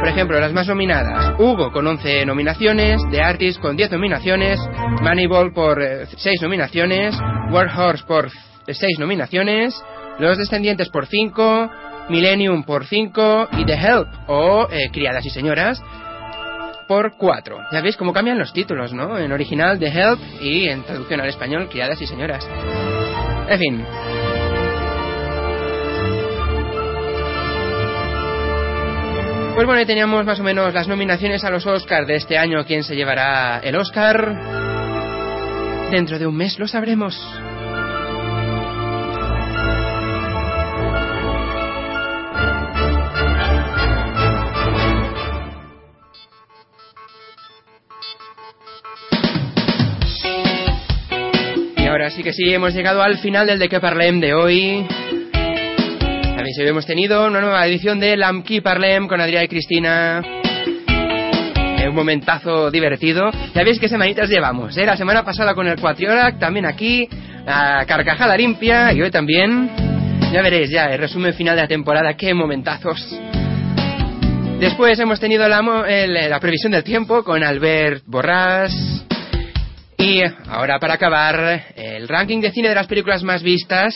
[0.00, 1.34] Por ejemplo, las más nominadas.
[1.38, 4.58] Hugo con 11 nominaciones, The Artist con 10 nominaciones,
[5.02, 5.78] Moneyball por
[6.16, 7.14] 6 nominaciones,
[7.50, 8.30] War Horse por
[8.66, 9.74] 6 nominaciones,
[10.18, 11.70] Los Descendientes por 5,
[12.08, 15.82] Millennium por 5 y The Help o eh, Criadas y Señoras
[16.88, 17.58] por 4.
[17.70, 19.18] Ya veis cómo cambian los títulos, ¿no?
[19.18, 22.48] En original The Help y en traducción al español Criadas y Señoras.
[23.48, 23.84] En fin,
[29.54, 32.64] Pues bueno, ahí teníamos más o menos las nominaciones a los Oscars de este año.
[32.64, 34.34] ¿Quién se llevará el Oscar?
[35.90, 37.14] Dentro de un mes lo sabremos.
[51.76, 54.86] Y ahora sí que sí, hemos llegado al final del De Que Parlem de hoy.
[56.40, 60.22] También sí, hemos tenido una nueva edición de Lamki Parlem con Adrián y Cristina.
[61.86, 63.30] Un momentazo divertido.
[63.54, 64.74] Ya veis qué semanitas llevamos.
[64.78, 64.86] ¿eh?
[64.86, 67.06] La semana pasada con el Quatriorac, también aquí,
[67.44, 69.70] la carcajada limpia y hoy también.
[70.32, 73.20] Ya veréis ya, el resumen final de la temporada, qué momentazos.
[74.60, 79.04] Después hemos tenido la, la previsión del tiempo con Albert Borrás.
[79.98, 83.94] Y ahora para acabar, el ranking de cine de las películas más vistas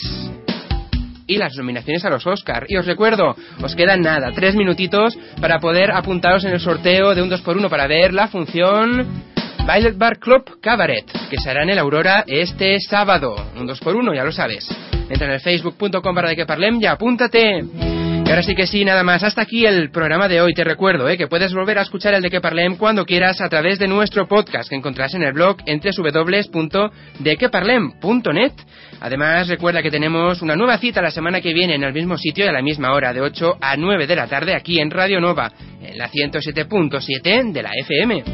[1.27, 2.67] y las nominaciones a los Oscar.
[2.69, 7.23] Y os recuerdo, os quedan nada, tres minutitos para poder apuntaros en el sorteo de
[7.23, 9.25] un 2x1 para ver la función
[9.67, 13.35] Violet Bar Club Cabaret, que será en el Aurora este sábado.
[13.57, 14.69] Un 2x1, ya lo sabes.
[15.09, 18.04] Entra en el facebook.com barra de que parlem y apúntate.
[18.25, 19.23] Y ahora sí que sí, nada más.
[19.23, 20.55] Hasta aquí el programa de hoy.
[20.55, 23.51] Te recuerdo eh, que puedes volver a escuchar el de que parlem cuando quieras a
[23.51, 28.53] través de nuestro podcast que encontrarás en el blog en www.dequeparlem.net.
[29.01, 32.47] Además, recuerda que tenemos una nueva cita la semana que viene en el mismo sitio
[32.47, 35.21] y a la misma hora, de 8 a 9 de la tarde, aquí en Radio
[35.21, 35.53] Nova,
[35.83, 38.25] en la 107.7 de la FM.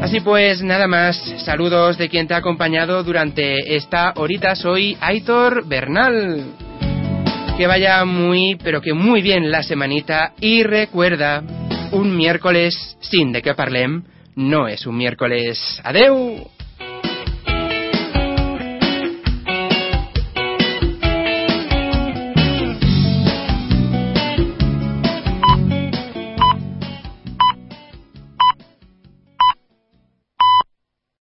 [0.00, 4.54] Así pues, nada más, saludos de quien te ha acompañado durante esta horita.
[4.54, 6.69] Soy Aitor Bernal.
[7.56, 10.32] Que vaya muy, pero que muy bien la semanita.
[10.40, 11.42] Y recuerda,
[11.92, 14.02] un miércoles sin de que parlem
[14.36, 15.80] no es un miércoles.
[15.84, 16.50] Adeu.